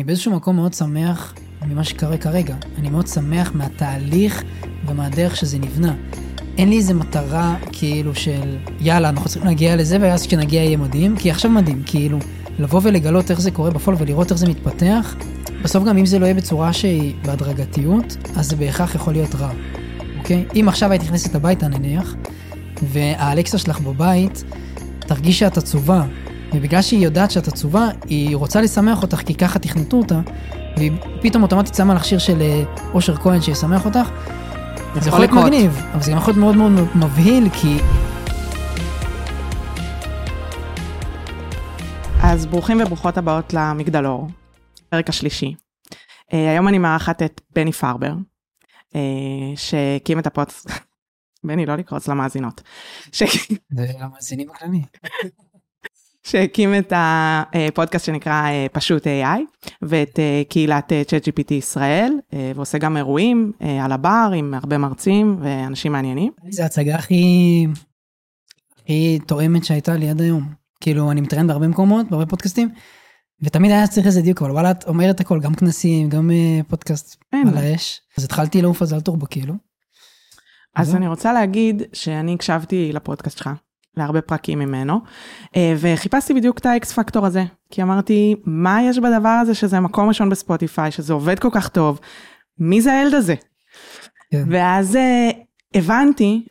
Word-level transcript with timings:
אני 0.00 0.04
באיזשהו 0.06 0.32
מקום 0.32 0.56
מאוד 0.56 0.74
שמח 0.74 1.34
ממה 1.66 1.84
שקורה 1.84 2.18
כרגע. 2.18 2.54
אני 2.78 2.90
מאוד 2.90 3.06
שמח 3.06 3.52
מהתהליך 3.54 4.42
ומהדרך 4.86 5.36
שזה 5.36 5.58
נבנה. 5.58 5.94
אין 6.58 6.68
לי 6.68 6.76
איזה 6.76 6.94
מטרה 6.94 7.56
כאילו 7.72 8.14
של 8.14 8.56
יאללה 8.80 9.08
אנחנו 9.08 9.24
צריכים 9.28 9.48
להגיע 9.48 9.76
לזה 9.76 9.98
ואז 10.00 10.26
כשנגיע 10.26 10.62
יהיה 10.62 10.76
מדהים 10.76 11.16
כי 11.16 11.30
עכשיו 11.30 11.50
מדהים 11.50 11.82
כאילו 11.86 12.18
לבוא 12.58 12.80
ולגלות 12.82 13.30
איך 13.30 13.40
זה 13.40 13.50
קורה 13.50 13.70
בפועל 13.70 13.96
ולראות 14.00 14.30
איך 14.30 14.38
זה 14.38 14.48
מתפתח 14.48 15.16
בסוף 15.62 15.84
גם 15.84 15.98
אם 15.98 16.06
זה 16.06 16.18
לא 16.18 16.24
יהיה 16.24 16.34
בצורה 16.34 16.72
שהיא 16.72 17.14
בהדרגתיות 17.24 18.16
אז 18.36 18.48
זה 18.48 18.56
בהכרח 18.56 18.94
יכול 18.94 19.12
להיות 19.12 19.34
רע. 19.34 19.50
אוקיי 20.18 20.44
אם 20.60 20.68
עכשיו 20.68 20.90
היית 20.90 21.02
נכנסת 21.02 21.34
הביתה 21.34 21.68
נניח 21.68 22.14
והאלקסה 22.82 23.58
שלך 23.58 23.80
בבית 23.80 24.44
תרגיש 24.98 25.38
שאת 25.38 25.58
עצובה 25.58 26.04
ובגלל 26.54 26.82
שהיא 26.82 27.04
יודעת 27.04 27.30
שאת 27.30 27.48
עצובה 27.48 27.88
היא 28.06 28.36
רוצה 28.36 28.60
לשמח 28.60 29.02
אותך 29.02 29.16
כי 29.16 29.34
ככה 29.34 29.58
תכנתו 29.58 29.96
אותה 29.96 30.20
והיא 30.76 30.92
פתאום 31.22 31.42
אוטומטית 31.42 31.74
שמה 31.74 31.94
לך 31.94 32.04
שיר 32.04 32.18
של 32.18 32.42
אה, 32.42 32.62
אושר 32.94 33.16
כהן 33.16 33.40
שישמח 33.42 33.84
אותך 33.84 34.10
זה 34.94 35.08
יכול 35.08 35.20
להיות 35.20 35.32
מגניב, 35.32 35.72
אבל 35.92 36.02
זה 36.02 36.10
גם 36.10 36.16
יכול 36.16 36.34
להיות 36.34 36.56
מאוד 36.56 36.56
מאוד 36.56 36.96
מבהיל, 36.96 37.48
כי... 37.50 37.78
אז 42.22 42.46
ברוכים 42.46 42.80
וברוכות 42.80 43.18
הבאות 43.18 43.52
למגדלור, 43.52 44.28
פרק 44.88 45.08
השלישי. 45.08 45.54
Uh, 45.54 46.34
היום 46.34 46.68
אני 46.68 46.78
מארחת 46.78 47.22
את 47.22 47.40
בני 47.54 47.72
פרבר, 47.72 48.12
uh, 48.88 48.96
שהקים 49.56 50.18
את 50.18 50.26
הפודקאסט, 50.26 50.70
בני 51.46 51.66
לא 51.66 51.76
לקרוץ 51.76 52.08
למאזינות. 52.08 52.62
ש... 53.12 53.22
זה 53.70 53.86
למאזינים 54.00 54.50
הכלליים. 54.50 54.84
שהקים 56.30 56.74
את 56.74 56.92
הפודקאסט 56.96 58.04
שנקרא 58.04 58.32
אה, 58.32 58.66
פשוט 58.72 59.06
AI, 59.06 59.66
ואת 59.82 60.18
אה, 60.18 60.42
קהילת 60.48 60.92
אה, 60.92 61.02
ChatGPT 61.02 61.54
ישראל, 61.54 62.12
ועושה 62.54 62.78
גם 62.78 62.96
אירועים 62.96 63.52
על 63.82 63.92
הבר 63.92 64.30
עם 64.36 64.54
הרבה 64.54 64.78
מרצים 64.78 65.36
ואנשים 65.40 65.92
מעניינים. 65.92 66.32
זו 66.50 66.62
ההצגה 66.62 66.94
הכי, 66.94 67.66
הכי 68.82 69.18
תואמת 69.26 69.64
שהייתה 69.64 69.96
לי 69.96 70.10
עד 70.10 70.20
היום. 70.20 70.52
כאילו, 70.80 71.10
אני 71.10 71.20
מתראיין 71.20 71.46
בהרבה 71.46 71.68
מקומות, 71.68 72.10
בהרבה 72.10 72.26
פודקאסטים, 72.26 72.68
ותמיד 73.42 73.70
היה 73.70 73.86
צריך 73.86 74.06
איזה 74.06 74.22
דיוק, 74.22 74.42
אבל 74.42 74.50
וואלה, 74.50 74.70
את 74.70 74.88
אומרת 74.88 75.20
הכל, 75.20 75.40
גם 75.40 75.54
כנסים, 75.54 76.08
גם 76.08 76.30
פודקאסט 76.68 77.24
על 77.32 77.56
האש. 77.56 78.00
אז 78.18 78.24
התחלתי 78.24 78.62
לעוף 78.62 78.82
אז 78.82 78.92
על 78.92 79.00
טורבו, 79.00 79.26
כאילו. 79.30 79.54
אז 80.76 80.94
אני 80.94 81.08
רוצה 81.08 81.32
להגיד 81.32 81.82
שאני 81.92 82.34
הקשבתי 82.34 82.92
לפודקאסט 82.92 83.38
שלך. 83.38 83.50
להרבה 83.96 84.20
פרקים 84.20 84.58
ממנו, 84.58 85.00
אה, 85.56 85.74
וחיפשתי 85.78 86.34
בדיוק 86.34 86.58
את 86.58 86.66
האקס 86.66 86.92
פקטור 86.92 87.26
הזה, 87.26 87.44
כי 87.70 87.82
אמרתי, 87.82 88.34
מה 88.44 88.82
יש 88.82 88.98
בדבר 88.98 89.28
הזה 89.28 89.54
שזה 89.54 89.80
מקום 89.80 90.08
ראשון 90.08 90.30
בספוטיפיי, 90.30 90.90
שזה 90.90 91.12
עובד 91.12 91.38
כל 91.38 91.48
כך 91.52 91.68
טוב, 91.68 92.00
מי 92.58 92.80
זה 92.80 92.92
הילד 92.92 93.14
הזה? 93.14 93.34
כן. 94.30 94.44
ואז 94.48 94.96
אה, 94.96 95.30
הבנתי, 95.74 96.46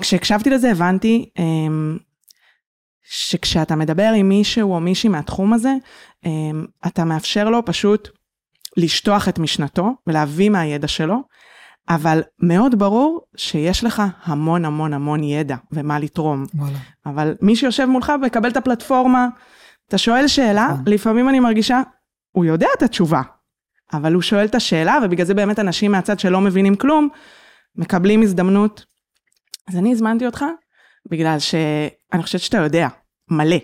כשהקשבתי 0.00 0.50
לזה 0.50 0.70
הבנתי, 0.70 1.30
אמ, 1.38 1.98
שכשאתה 3.02 3.76
מדבר 3.76 4.12
עם 4.16 4.28
מישהו 4.28 4.74
או 4.74 4.80
מישהי 4.80 5.08
מהתחום 5.08 5.52
הזה, 5.52 5.72
אמ, 6.26 6.66
אתה 6.86 7.04
מאפשר 7.04 7.50
לו 7.50 7.64
פשוט 7.64 8.08
לשטוח 8.76 9.28
את 9.28 9.38
משנתו 9.38 9.90
ולהביא 10.06 10.50
מהידע 10.50 10.88
שלו, 10.88 11.16
אבל 11.88 12.22
מאוד 12.38 12.78
ברור 12.78 13.20
שיש 13.36 13.84
לך 13.84 14.02
המון 14.24 14.64
המון 14.64 14.92
המון 14.92 15.24
ידע 15.24 15.56
ומה 15.72 15.98
לתרום. 15.98 16.44
וואלה. 16.54 16.78
אבל 17.06 17.34
מי 17.40 17.56
שיושב 17.56 17.84
מולך 17.84 18.12
ומקבל 18.20 18.50
את 18.50 18.56
הפלטפורמה, 18.56 19.28
אתה 19.88 19.98
שואל 19.98 20.28
שאלה, 20.28 20.68
נכון. 20.72 20.84
לפעמים 20.86 21.28
אני 21.28 21.40
מרגישה, 21.40 21.82
הוא 22.32 22.44
יודע 22.44 22.66
את 22.78 22.82
התשובה, 22.82 23.22
אבל 23.92 24.14
הוא 24.14 24.22
שואל 24.22 24.44
את 24.44 24.54
השאלה, 24.54 24.98
ובגלל 25.02 25.26
זה 25.26 25.34
באמת 25.34 25.58
אנשים 25.58 25.92
מהצד 25.92 26.18
שלא 26.18 26.40
מבינים 26.40 26.76
כלום, 26.76 27.08
מקבלים 27.76 28.22
הזדמנות. 28.22 28.84
אז 29.68 29.76
אני 29.76 29.92
הזמנתי 29.92 30.26
אותך, 30.26 30.44
בגלל 31.10 31.38
שאני 31.38 32.22
חושבת 32.22 32.40
שאתה 32.40 32.58
יודע, 32.58 32.88
מלא. 33.30 33.56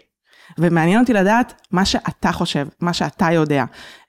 ומעניין 0.59 1.01
אותי 1.01 1.13
לדעת 1.13 1.67
מה 1.71 1.85
שאתה 1.85 2.33
חושב, 2.33 2.69
מה 2.81 2.93
שאתה 2.93 3.33
יודע, 3.33 3.65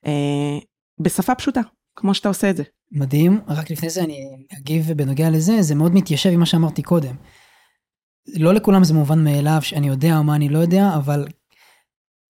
אה, 0.06 0.60
בשפה 1.00 1.36
פשוטה, 1.36 1.62
כמו 1.96 2.14
שאתה 2.14 2.28
עושה 2.28 2.50
את 2.50 2.58
זה. 2.58 2.64
מדהים, 2.92 3.42
רק 3.48 3.72
לפני 3.72 3.90
זה 3.90 4.04
אני 4.04 4.30
אגיב 4.60 4.92
בנוגע 4.92 5.30
לזה, 5.30 5.62
זה 5.62 5.76
מאוד 5.76 5.96
מתיישב 5.96 6.30
עם 6.30 6.40
מה 6.40 6.46
שאמרתי 6.46 6.82
קודם. 6.82 7.16
לא 8.36 8.54
לכולם 8.54 8.84
זה 8.84 8.94
מובן 8.94 9.24
מאליו 9.24 9.62
שאני 9.62 9.88
יודע 9.88 10.18
או 10.18 10.24
מה 10.24 10.36
אני 10.36 10.50
לא 10.50 10.60
יודע, 10.60 10.96
אבל 10.96 11.28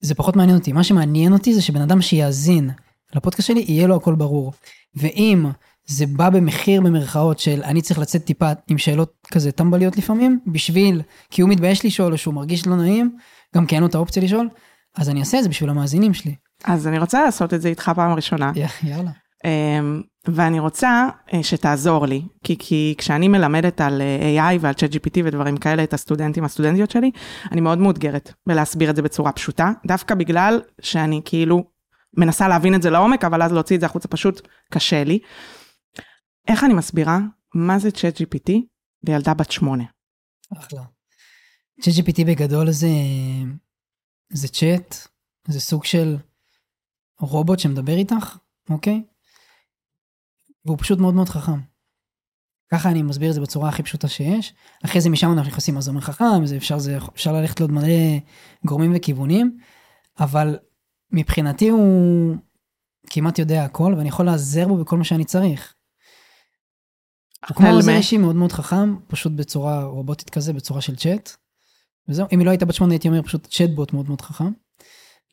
זה 0.01 0.15
פחות 0.15 0.35
מעניין 0.35 0.57
אותי. 0.57 0.71
מה 0.71 0.83
שמעניין 0.83 1.33
אותי 1.33 1.53
זה 1.53 1.61
שבן 1.61 1.81
אדם 1.81 2.01
שיאזין 2.01 2.69
לפודקאסט 3.15 3.47
שלי, 3.47 3.65
יהיה 3.67 3.87
לו 3.87 3.95
הכל 3.95 4.15
ברור. 4.15 4.53
ואם 4.95 5.45
זה 5.85 6.07
בא 6.07 6.29
במחיר 6.29 6.81
במרכאות 6.81 7.39
של 7.39 7.63
אני 7.63 7.81
צריך 7.81 7.99
לצאת 7.99 8.25
טיפה 8.25 8.51
עם 8.67 8.77
שאלות 8.77 9.13
כזה 9.31 9.51
טמבליות 9.51 9.97
לפעמים, 9.97 10.39
בשביל, 10.47 11.01
כי 11.29 11.41
הוא 11.41 11.49
מתבייש 11.49 11.85
לשאול 11.85 12.13
או 12.13 12.17
שהוא 12.17 12.33
מרגיש 12.33 12.67
לא 12.67 12.75
נעים, 12.75 13.17
גם 13.55 13.65
כי 13.65 13.75
אין 13.75 13.83
לו 13.83 13.89
את 13.89 13.95
האופציה 13.95 14.23
לשאול, 14.23 14.49
אז 14.95 15.09
אני 15.09 15.19
אעשה 15.19 15.37
את 15.37 15.43
זה 15.43 15.49
בשביל 15.49 15.69
המאזינים 15.69 16.13
שלי. 16.13 16.35
אז 16.63 16.87
אני 16.87 16.99
רוצה 16.99 17.23
לעשות 17.23 17.53
את 17.53 17.61
זה 17.61 17.69
איתך 17.69 17.91
פעם 17.95 18.11
ראשונה. 18.11 18.51
יאללה. 18.83 19.11
אמ, 19.45 20.01
ואני 20.27 20.59
רוצה 20.59 21.09
אה, 21.33 21.43
שתעזור 21.43 22.05
לי, 22.05 22.21
כי, 22.43 22.55
כי 22.59 22.95
כשאני 22.97 23.27
מלמדת 23.27 23.81
על 23.81 24.01
אה, 24.01 24.53
AI 24.53 24.57
ועל 24.61 24.73
ChatGPT 24.73 25.21
ודברים 25.23 25.57
כאלה 25.57 25.83
את 25.83 25.93
הסטודנטים, 25.93 26.43
הסטודנטיות 26.43 26.91
שלי, 26.91 27.11
אני 27.51 27.61
מאוד 27.61 27.77
מאותגרת 27.77 28.33
בלהסביר 28.47 28.89
את 28.89 28.95
זה 28.95 29.01
בצורה 29.01 29.31
פשוטה, 29.31 29.71
דווקא 29.85 30.15
בגלל 30.15 30.61
שאני 30.81 31.21
כאילו 31.25 31.63
מנסה 32.17 32.47
להבין 32.47 32.75
את 32.75 32.81
זה 32.81 32.89
לעומק, 32.89 33.23
אבל 33.23 33.41
אז 33.41 33.51
להוציא 33.53 33.75
את 33.75 33.79
זה 33.79 33.85
החוצה 33.85 34.07
פשוט 34.07 34.47
קשה 34.71 35.03
לי. 35.03 35.19
איך 36.47 36.63
אני 36.63 36.73
מסבירה 36.73 37.19
מה 37.55 37.79
זה 37.79 37.89
ChatGPT 37.89 38.51
לילדה 39.03 39.33
בת 39.33 39.51
שמונה? 39.51 39.83
אחלה. 40.57 40.81
ChatGPT 41.81 42.25
בגדול 42.27 42.71
זה, 42.71 42.87
זה 44.29 44.47
צ'אט, 44.47 44.95
זה 45.47 45.59
סוג 45.59 45.85
של 45.85 46.17
רובוט 47.19 47.59
שמדבר 47.59 47.93
איתך, 47.93 48.37
אוקיי? 48.69 49.03
והוא 50.65 50.77
פשוט 50.77 50.99
מאוד 50.99 51.13
מאוד 51.13 51.29
חכם. 51.29 51.59
ככה 52.71 52.89
אני 52.89 53.01
מסביר 53.01 53.29
את 53.29 53.35
זה 53.35 53.41
בצורה 53.41 53.69
הכי 53.69 53.83
פשוטה 53.83 54.07
שיש. 54.07 54.53
אחרי 54.85 55.01
זה 55.01 55.09
משם 55.09 55.31
אנחנו 55.31 55.49
נכנסים 55.49 55.75
מה 55.75 55.81
זה 55.81 55.89
אומר 55.89 56.01
חכם, 56.01 56.45
זה 56.45 56.57
אפשר, 56.57 56.79
זה 56.79 56.97
אפשר 56.97 57.33
ללכת 57.33 57.59
לעוד 57.59 57.71
מלא 57.71 58.17
גורמים 58.65 58.93
וכיוונים, 58.95 59.57
אבל 60.19 60.57
מבחינתי 61.11 61.69
הוא 61.69 62.35
כמעט 63.09 63.39
יודע 63.39 63.65
הכל, 63.65 63.93
ואני 63.97 64.09
יכול 64.09 64.25
להיעזר 64.25 64.67
בו 64.67 64.77
בכל 64.77 64.97
מה 64.97 65.03
שאני 65.03 65.25
צריך. 65.25 65.73
הוא 67.49 67.55
כמו 67.55 67.67
עוזר 67.67 67.91
אישי 67.91 68.17
מאוד 68.17 68.35
מאוד 68.35 68.51
חכם, 68.51 68.95
פשוט 69.07 69.31
בצורה 69.31 69.83
רובוטית 69.83 70.29
כזה, 70.29 70.53
בצורה 70.53 70.81
של 70.81 70.95
צ'אט. 70.95 71.31
וזהו, 72.09 72.27
אם 72.31 72.39
היא 72.39 72.45
לא 72.45 72.51
הייתה 72.51 72.65
בת 72.65 72.73
שמונה 72.73 72.93
הייתי 72.93 73.07
אומר 73.07 73.21
פשוט 73.21 73.47
צ'אטבוט 73.47 73.93
מאוד 73.93 74.07
מאוד 74.07 74.21
חכם, 74.21 74.51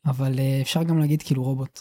אבל 0.05 0.39
אה, 0.39 0.59
אפשר 0.61 0.83
גם 0.83 0.99
להגיד 0.99 1.21
כאילו 1.21 1.43
רובוט. 1.43 1.79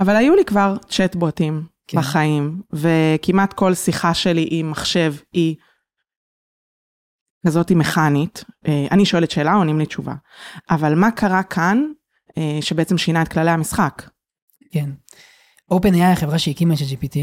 אבל 0.00 0.16
היו 0.16 0.34
לי 0.34 0.44
כבר 0.44 0.76
צ'אטבוטים 0.88 1.66
כן. 1.88 1.98
בחיים, 1.98 2.62
וכמעט 2.72 3.52
כל 3.52 3.74
שיחה 3.74 4.14
שלי 4.14 4.48
עם 4.50 4.70
מחשב 4.70 5.14
היא 5.32 5.56
כזאת 7.46 7.70
מכנית. 7.70 8.44
אה, 8.66 8.86
אני 8.90 9.06
שואלת 9.06 9.30
שאלה, 9.30 9.52
עונים 9.52 9.78
לי 9.78 9.86
תשובה. 9.86 10.14
אבל 10.70 10.94
מה 10.94 11.10
קרה 11.10 11.42
כאן 11.42 11.82
אה, 12.38 12.58
שבעצם 12.60 12.98
שינה 12.98 13.22
את 13.22 13.28
כללי 13.28 13.50
המשחק? 13.50 14.10
כן. 14.72 14.90
OpenAI 15.72 16.12
החברה 16.12 16.38
שהקימה 16.38 16.74
את 16.74 16.78
GPT, 16.78 17.18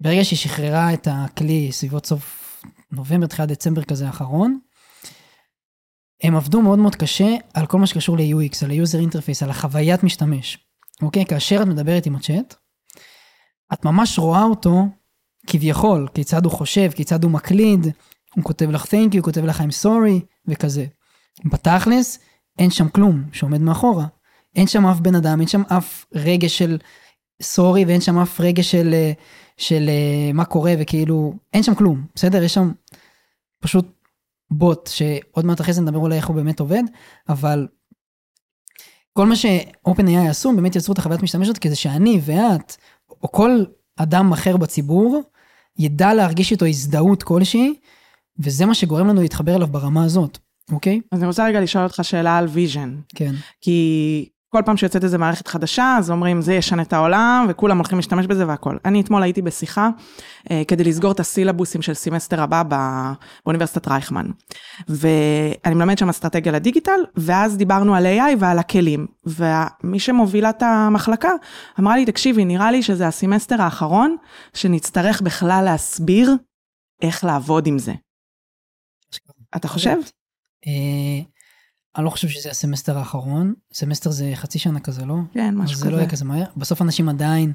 ברגע 0.00 0.24
שהיא 0.24 0.38
שחררה 0.38 0.94
את 0.94 1.08
הכלי 1.10 1.72
סביבות 1.72 2.06
סוף 2.06 2.56
נובמבר, 2.92 3.26
תחילת 3.26 3.48
דצמבר 3.48 3.84
כזה 3.84 4.06
האחרון, 4.06 4.58
הם 6.22 6.36
עבדו 6.36 6.62
מאוד 6.62 6.78
מאוד 6.78 6.96
קשה 6.96 7.34
על 7.54 7.66
כל 7.66 7.78
מה 7.78 7.86
שקשור 7.86 8.16
ל-UX, 8.16 8.64
על 8.64 8.70
ה-user 8.70 9.10
interface, 9.10 9.44
על 9.44 9.50
החוויית 9.50 10.02
משתמש. 10.02 10.58
אוקיי? 11.02 11.26
כאשר 11.26 11.62
את 11.62 11.66
מדברת 11.66 12.06
עם 12.06 12.16
הצ'אט, 12.16 12.54
את 13.72 13.84
ממש 13.84 14.18
רואה 14.18 14.42
אותו 14.42 14.86
כביכול, 15.46 16.08
כיצד 16.14 16.44
הוא 16.44 16.52
חושב, 16.52 16.90
כיצד 16.90 17.24
הוא 17.24 17.32
מקליד, 17.32 17.86
הוא 18.34 18.44
כותב 18.44 18.70
לך 18.70 18.84
thank 18.84 19.12
you, 19.12 19.16
הוא 19.16 19.22
כותב 19.22 19.44
לך 19.44 19.60
I'm 19.60 19.84
sorry, 19.84 20.24
וכזה. 20.46 20.86
בתכלס, 21.44 22.18
אין 22.58 22.70
שם 22.70 22.88
כלום 22.88 23.22
שעומד 23.32 23.60
מאחורה. 23.60 24.06
אין 24.56 24.66
שם 24.66 24.86
אף 24.86 25.00
בן 25.00 25.14
אדם, 25.14 25.40
אין 25.40 25.48
שם 25.48 25.62
אף 25.68 26.04
רגש 26.14 26.58
של 26.58 26.78
סורי, 27.42 27.84
ואין 27.84 28.00
שם 28.00 28.18
אף 28.18 28.40
רגש 28.40 28.70
של, 28.70 28.94
של 29.56 29.88
אה, 29.88 30.32
מה 30.34 30.44
קורה, 30.44 30.74
וכאילו, 30.78 31.34
אין 31.52 31.62
שם 31.62 31.74
כלום, 31.74 32.06
בסדר? 32.14 32.42
יש 32.42 32.54
שם 32.54 32.72
פשוט 33.62 33.86
בוט, 34.50 34.86
שעוד 34.86 35.44
מעט 35.44 35.60
אחרי 35.60 35.72
זה 35.72 35.80
נדבר 35.80 35.98
אולי 35.98 36.16
איך 36.16 36.26
הוא 36.26 36.36
באמת 36.36 36.60
עובד, 36.60 36.82
אבל 37.28 37.68
כל 39.12 39.26
מה 39.26 39.36
ש-OpenAI 39.36 40.28
עשו, 40.30 40.52
באמת 40.56 40.76
יצרו 40.76 40.92
את 40.92 40.98
החוויית 40.98 41.22
משתמש 41.22 41.46
הזאת 41.46 41.58
כדי 41.58 41.76
שאני 41.76 42.20
ואת, 42.24 42.76
או 43.22 43.32
כל 43.32 43.64
אדם 43.96 44.32
אחר 44.32 44.56
בציבור, 44.56 45.22
ידע 45.78 46.14
להרגיש 46.14 46.52
איתו 46.52 46.66
הזדהות 46.66 47.22
כלשהי, 47.22 47.74
וזה 48.38 48.66
מה 48.66 48.74
שגורם 48.74 49.08
לנו 49.08 49.22
להתחבר 49.22 49.56
אליו 49.56 49.66
ברמה 49.66 50.04
הזאת, 50.04 50.38
אוקיי? 50.72 51.00
אז 51.12 51.18
אני 51.18 51.26
רוצה 51.26 51.46
רגע 51.46 51.60
לשאול 51.60 51.84
אותך 51.84 52.00
שאלה 52.02 52.38
על 52.38 52.46
vision. 52.48 52.96
כן. 53.14 53.34
כי 53.60 54.28
כל 54.56 54.62
פעם 54.66 54.76
שיוצאת 54.76 55.04
איזה 55.04 55.18
מערכת 55.18 55.48
חדשה, 55.48 55.96
אז 55.98 56.10
אומרים, 56.10 56.40
זה 56.40 56.54
ישנה 56.54 56.82
את 56.82 56.92
העולם, 56.92 57.46
וכולם 57.48 57.76
הולכים 57.78 57.98
להשתמש 57.98 58.26
בזה 58.26 58.46
והכל. 58.46 58.76
אני 58.84 59.00
אתמול 59.00 59.22
הייתי 59.22 59.42
בשיחה 59.42 59.88
אה, 60.50 60.62
כדי 60.68 60.84
לסגור 60.84 61.12
את 61.12 61.20
הסילבוסים 61.20 61.82
של 61.82 61.94
סמסטר 61.94 62.42
הבא 62.42 62.62
באוניברסיטת 63.42 63.88
רייכמן. 63.88 64.26
ואני 64.88 65.74
מלמדת 65.74 65.98
שם 65.98 66.08
אסטרטגיה 66.08 66.52
לדיגיטל, 66.52 67.00
ואז 67.16 67.56
דיברנו 67.56 67.94
על 67.94 68.06
AI 68.06 68.36
ועל 68.38 68.58
הכלים. 68.58 69.06
ומי 69.26 69.98
שמובילה 69.98 70.50
את 70.50 70.62
המחלקה 70.62 71.30
אמרה 71.80 71.96
לי, 71.96 72.06
תקשיבי, 72.06 72.44
נראה 72.44 72.70
לי 72.70 72.82
שזה 72.82 73.06
הסמסטר 73.06 73.62
האחרון, 73.62 74.16
שנצטרך 74.54 75.22
בכלל 75.22 75.62
להסביר 75.64 76.36
איך 77.02 77.24
לעבוד 77.24 77.66
עם 77.66 77.78
זה. 77.78 77.92
אתה 79.56 79.68
חושב? 79.68 79.96
אני 81.96 82.04
לא 82.04 82.10
חושב 82.10 82.28
שזה 82.28 82.50
הסמסטר 82.50 82.98
האחרון, 82.98 83.54
סמסטר 83.72 84.10
זה 84.10 84.32
חצי 84.34 84.58
שנה 84.58 84.80
כזה, 84.80 85.04
לא? 85.04 85.14
כן, 85.34 85.54
משהו 85.54 85.76
כזה. 85.76 85.84
זה 85.84 85.90
לא 85.90 85.96
יהיה 85.96 86.08
כזה 86.08 86.24
מהר. 86.24 86.44
בסוף 86.56 86.82
אנשים 86.82 87.08
עדיין 87.08 87.52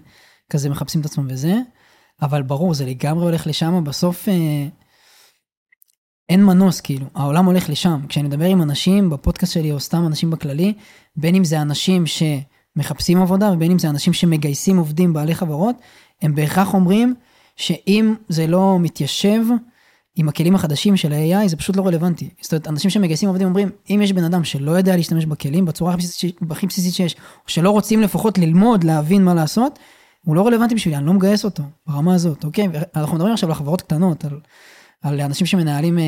כזה 0.49 0.69
מחפשים 0.69 1.01
את 1.01 1.05
עצמם 1.05 1.27
וזה, 1.29 1.55
אבל 2.21 2.41
ברור, 2.41 2.73
זה 2.73 2.85
לגמרי 2.85 3.23
הולך 3.25 3.47
לשם, 3.47 3.83
בסוף 3.83 4.29
אה, 4.29 4.67
אין 6.29 6.45
מנוס, 6.45 6.81
כאילו, 6.81 7.05
העולם 7.15 7.45
הולך 7.45 7.69
לשם. 7.69 7.99
כשאני 8.09 8.27
מדבר 8.27 8.45
עם 8.45 8.61
אנשים 8.61 9.09
בפודקאסט 9.09 9.53
שלי, 9.53 9.71
או 9.71 9.79
סתם 9.79 10.05
אנשים 10.07 10.29
בכללי, 10.29 10.73
בין 11.15 11.35
אם 11.35 11.43
זה 11.43 11.61
אנשים 11.61 12.03
שמחפשים 12.05 13.21
עבודה, 13.21 13.51
ובין 13.53 13.71
אם 13.71 13.79
זה 13.79 13.89
אנשים 13.89 14.13
שמגייסים 14.13 14.77
עובדים 14.77 15.13
בעלי 15.13 15.35
חברות, 15.35 15.75
הם 16.21 16.35
בהכרח 16.35 16.73
אומרים 16.73 17.15
שאם 17.55 18.15
זה 18.29 18.47
לא 18.47 18.77
מתיישב, 18.79 19.41
עם 20.17 20.29
הכלים 20.29 20.55
החדשים 20.55 20.97
של 20.97 21.13
ה-AI 21.13 21.47
זה 21.47 21.57
פשוט 21.57 21.75
לא 21.75 21.87
רלוונטי. 21.87 22.29
זאת 22.41 22.53
אומרת, 22.53 22.67
אנשים 22.67 22.91
שמגייסים 22.91 23.29
עובדים 23.29 23.47
אומרים, 23.47 23.69
אם 23.89 23.99
יש 24.03 24.11
בן 24.11 24.23
אדם 24.23 24.43
שלא 24.43 24.71
יודע 24.71 24.95
להשתמש 24.95 25.25
בכלים 25.25 25.65
בצורה 25.65 25.95
הכי 26.49 26.67
בסיסית 26.67 26.93
שיש, 26.93 27.13
או 27.13 27.49
שלא 27.49 27.69
רוצים 27.69 28.01
לפחות 28.01 28.37
ללמוד, 28.37 28.83
להבין 28.83 29.23
מה 29.23 29.33
לעשות, 29.33 29.79
הוא 30.25 30.35
לא 30.35 30.47
רלוונטי 30.47 30.75
בשבילי, 30.75 30.97
אני 30.97 31.05
לא 31.05 31.13
מגייס 31.13 31.45
אותו 31.45 31.63
ברמה 31.87 32.15
הזאת, 32.15 32.43
אוקיי? 32.43 32.67
אנחנו 32.95 33.15
מדברים 33.15 33.33
עכשיו 33.33 33.49
על 33.49 33.55
חברות 33.55 33.81
קטנות, 33.81 34.25
על, 34.25 34.39
על 35.01 35.21
אנשים 35.21 35.47
שמנהלים 35.47 35.99
אה, 35.99 36.03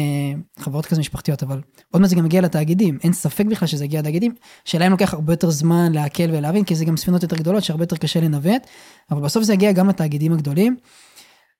חברות 0.59 0.85
כזה 0.85 0.99
משפחתיות, 0.99 1.43
אבל 1.43 1.61
עוד 1.91 2.01
מעט 2.01 2.09
זה 2.09 2.15
גם 2.15 2.23
מגיע 2.23 2.41
לתאגידים, 2.41 2.97
אין 3.03 3.13
ספק 3.13 3.45
בכלל 3.45 3.67
שזה 3.67 3.85
יגיע 3.85 3.99
לתאגידים, 3.99 4.35
שלהם 4.65 4.91
לוקח 4.91 5.13
הרבה 5.13 5.33
יותר 5.33 5.49
זמן 5.49 5.91
לעכל 5.91 6.31
ולהבין, 6.31 6.63
כי 6.63 6.75
זה 6.75 6.85
גם 6.85 6.97
ספינות 6.97 7.23
יותר 7.23 7.35
גדולות 7.35 7.63
שהרבה 7.63 7.83
יותר 7.83 7.95
קשה 7.97 8.21
לנווט, 8.21 8.67
אבל 9.11 9.21
בסוף 9.21 9.43
זה 9.43 9.53
יגיע 9.53 9.71
גם 9.71 9.89
לתאגידים 9.89 10.33
הגדולים. 10.33 10.77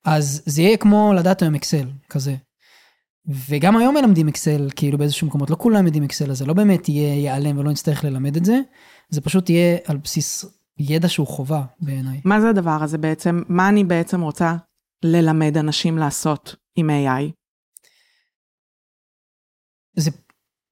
אז 0.06 0.42
זה 0.46 0.62
יהיה 0.62 0.78
כמו 0.78 1.13
לדעת 1.16 1.42
היום 1.42 1.56
אקסל, 1.56 1.90
כזה. 2.10 2.36
וגם 3.50 3.78
היום 3.78 3.96
מלמדים 3.96 4.28
אקסל, 4.28 4.69
כאילו 4.75 4.98
באיזשהו 4.98 5.28
מקומות, 5.28 5.50
לא 5.50 5.56
כולם 5.56 5.86
יודעים 5.86 6.04
אקסל, 6.04 6.31
אז 6.31 6.38
זה 6.38 6.46
לא 6.46 6.54
באמת 6.54 6.90
יהיה 6.90 7.16
ייעלם 7.16 7.57
ולא 7.57 7.72
נצטרך 7.72 8.04
ללמד 8.04 8.36
את 8.36 8.46
זה, 8.46 8.60
זה 9.10 9.22
פשוט 9.22 9.50
יהיה 9.50 9.78
על 9.86 9.98
בסיס 9.98 10.46
ידע 10.78 11.10
שהוא 11.10 11.28
חובה 11.28 11.63
בעיניי. 11.80 12.22
מה 12.25 12.42
זה 12.42 12.50
הדבר 12.50 12.84
הזה 12.84 12.98
בעצם? 12.98 13.42
מה 13.48 13.69
אני 13.69 13.84
בעצם 13.84 14.22
רוצה 14.22 14.56
ללמד 15.04 15.57
אנשים 15.57 15.98
לעשות 15.98 16.56
עם 16.75 16.90
AI? 16.90 17.31
זה 19.96 20.12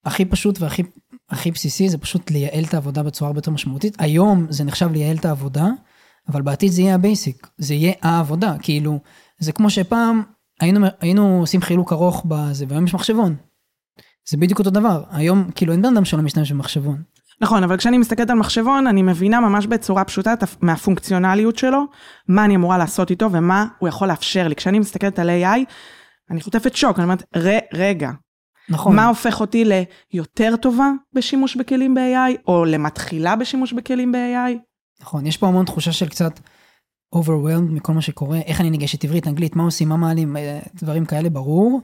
הכי 0.06 0.26
פשוט 0.26 0.62
והכי 0.62 0.84
הכי 1.30 1.52
בסיסי, 1.52 1.90
זה 1.90 1.98
פשוט 1.98 2.32
לייעל 2.32 2.64
את 2.64 2.74
העבודה 2.74 3.04
בצורה 3.04 3.30
הרבה 3.30 3.38
יותר 3.38 3.52
משמעותית. 3.52 3.96
היום 4.00 4.48
זה 4.50 4.64
נחשב 4.64 4.92
לייעל 4.92 5.18
את 5.18 5.26
העבודה, 5.26 5.68
אבל 6.30 6.42
בעתיד 6.42 6.72
זה 6.72 6.82
יהיה 6.82 6.96
ה 6.96 7.03
basic, 7.03 7.48
זה 7.58 7.74
יהיה 7.74 7.94
העבודה, 8.02 8.56
כאילו, 8.62 9.00
זה 9.40 9.52
כמו 9.52 9.70
שפעם 9.70 10.24
היינו, 10.60 10.88
היינו 11.00 11.40
עושים 11.40 11.62
חילוק 11.62 11.94
ארוך 11.94 12.26
בזה, 12.28 12.66
והיום 12.70 12.86
יש 12.86 12.94
מחשבון. 12.94 13.36
זה 14.30 14.38
בדיוק 14.38 14.60
אותו 14.60 14.70
דבר, 14.70 15.04
היום 15.12 15.52
כאילו 15.56 15.74
אין 15.74 15.82
בן 15.82 15.94
אדם 15.94 16.06
שלא 16.06 16.22
משתמש 16.22 16.52
במחשבון. 16.52 17.02
נכון, 17.42 17.64
אבל 17.64 17.78
כשאני 17.78 17.98
מסתכלת 17.98 18.30
על 18.30 18.38
מחשבון, 18.38 18.88
אני 18.88 19.02
מבינה 19.02 19.40
ממש 19.40 19.68
בצורה 19.68 20.04
פשוטה 20.04 20.34
מהפונקציונליות 20.62 21.58
שלו, 21.58 21.84
מה 22.28 22.46
אני 22.46 22.56
אמורה 22.56 22.78
לעשות 22.78 23.12
איתו 23.12 23.32
ומה 23.32 23.68
הוא 23.80 23.90
יכול 23.90 24.08
לאפשר 24.08 24.48
לי. 24.48 24.56
כשאני 24.56 24.80
מסתכלת 24.80 25.20
על 25.20 25.30
AI, 25.30 25.60
אני 26.32 26.42
חוטפת 26.42 26.76
שוק, 26.76 26.98
אני 26.98 27.04
אומרת, 27.04 27.24
רגע, 27.74 28.12
נכון. 28.70 28.96
מה 28.96 29.08
הופך 29.08 29.42
אותי 29.42 29.66
ליותר 30.14 30.56
טובה 30.56 30.92
בשימוש 31.14 31.56
בכלים 31.56 31.96
ב-AI, 31.96 32.38
או 32.48 32.66
למתחילה 32.66 33.36
בשימוש 33.36 33.74
בכלים 33.74 34.12
ב-AI? 34.12 34.67
נכון, 35.02 35.26
יש 35.26 35.38
פה 35.38 35.48
המון 35.48 35.66
תחושה 35.66 35.92
של 35.92 36.10
קצת 36.10 36.40
overwhelmed 37.16 37.72
מכל 37.72 37.94
מה 37.94 38.02
שקורה, 38.02 38.40
איך 38.40 38.62
אני 38.62 38.70
ניגשת 38.70 39.04
עברית, 39.04 39.28
אנגלית, 39.28 39.56
מה 39.56 39.64
עושים, 39.64 39.90
מה 39.90 39.98
מעלים, 39.98 40.38
אה, 40.38 40.60
דברים 40.76 41.06
כאלה, 41.06 41.30
ברור. 41.30 41.82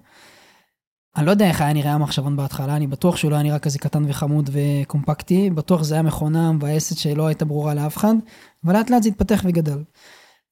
אני 1.15 1.25
לא 1.25 1.31
יודע 1.31 1.47
איך 1.47 1.61
היה 1.61 1.73
נראה 1.73 1.93
המחשבון 1.93 2.35
בהתחלה, 2.35 2.75
אני 2.75 2.87
בטוח 2.87 3.15
שהוא 3.15 3.31
לא 3.31 3.35
היה 3.35 3.43
נראה 3.43 3.59
כזה 3.59 3.79
קטן 3.79 4.03
וחמוד 4.07 4.49
וקומפקטי, 4.53 5.49
בטוח 5.49 5.83
זה 5.83 5.95
היה 5.95 6.01
מכונה 6.01 6.51
מבאסת 6.51 6.97
שלא 6.97 7.27
הייתה 7.27 7.45
ברורה 7.45 7.73
לאף 7.73 7.97
אחד, 7.97 8.13
אבל 8.65 8.73
לאט 8.73 8.89
לאט 8.89 9.03
זה 9.03 9.09
התפתח 9.09 9.41
וגדל. 9.45 9.83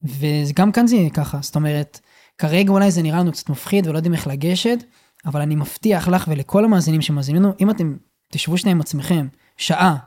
וגם 0.03 0.71
כאן 0.71 0.87
זה 0.87 0.95
יהיה 0.95 1.09
ככה, 1.09 1.37
זאת 1.41 1.55
אומרת, 1.55 1.99
כרגע 2.37 2.71
אולי 2.71 2.91
זה 2.91 3.01
נראה 3.01 3.19
לנו 3.19 3.31
קצת 3.31 3.49
מפחיד 3.49 3.87
ולא 3.87 3.97
יודעים 3.97 4.13
איך 4.13 4.27
לגשת, 4.27 4.83
אבל 5.25 5.41
אני 5.41 5.55
מבטיח 5.55 6.07
לך 6.07 6.27
ולכל 6.31 6.65
המאזינים 6.65 7.01
שמאזינים 7.01 7.41
לנו, 7.41 7.53
אם 7.59 7.69
אתם 7.69 7.95
תשבו 8.31 8.57
שנייה 8.57 8.75
עם 8.75 8.81
עצמכם 8.81 9.27
שעה 9.57 9.97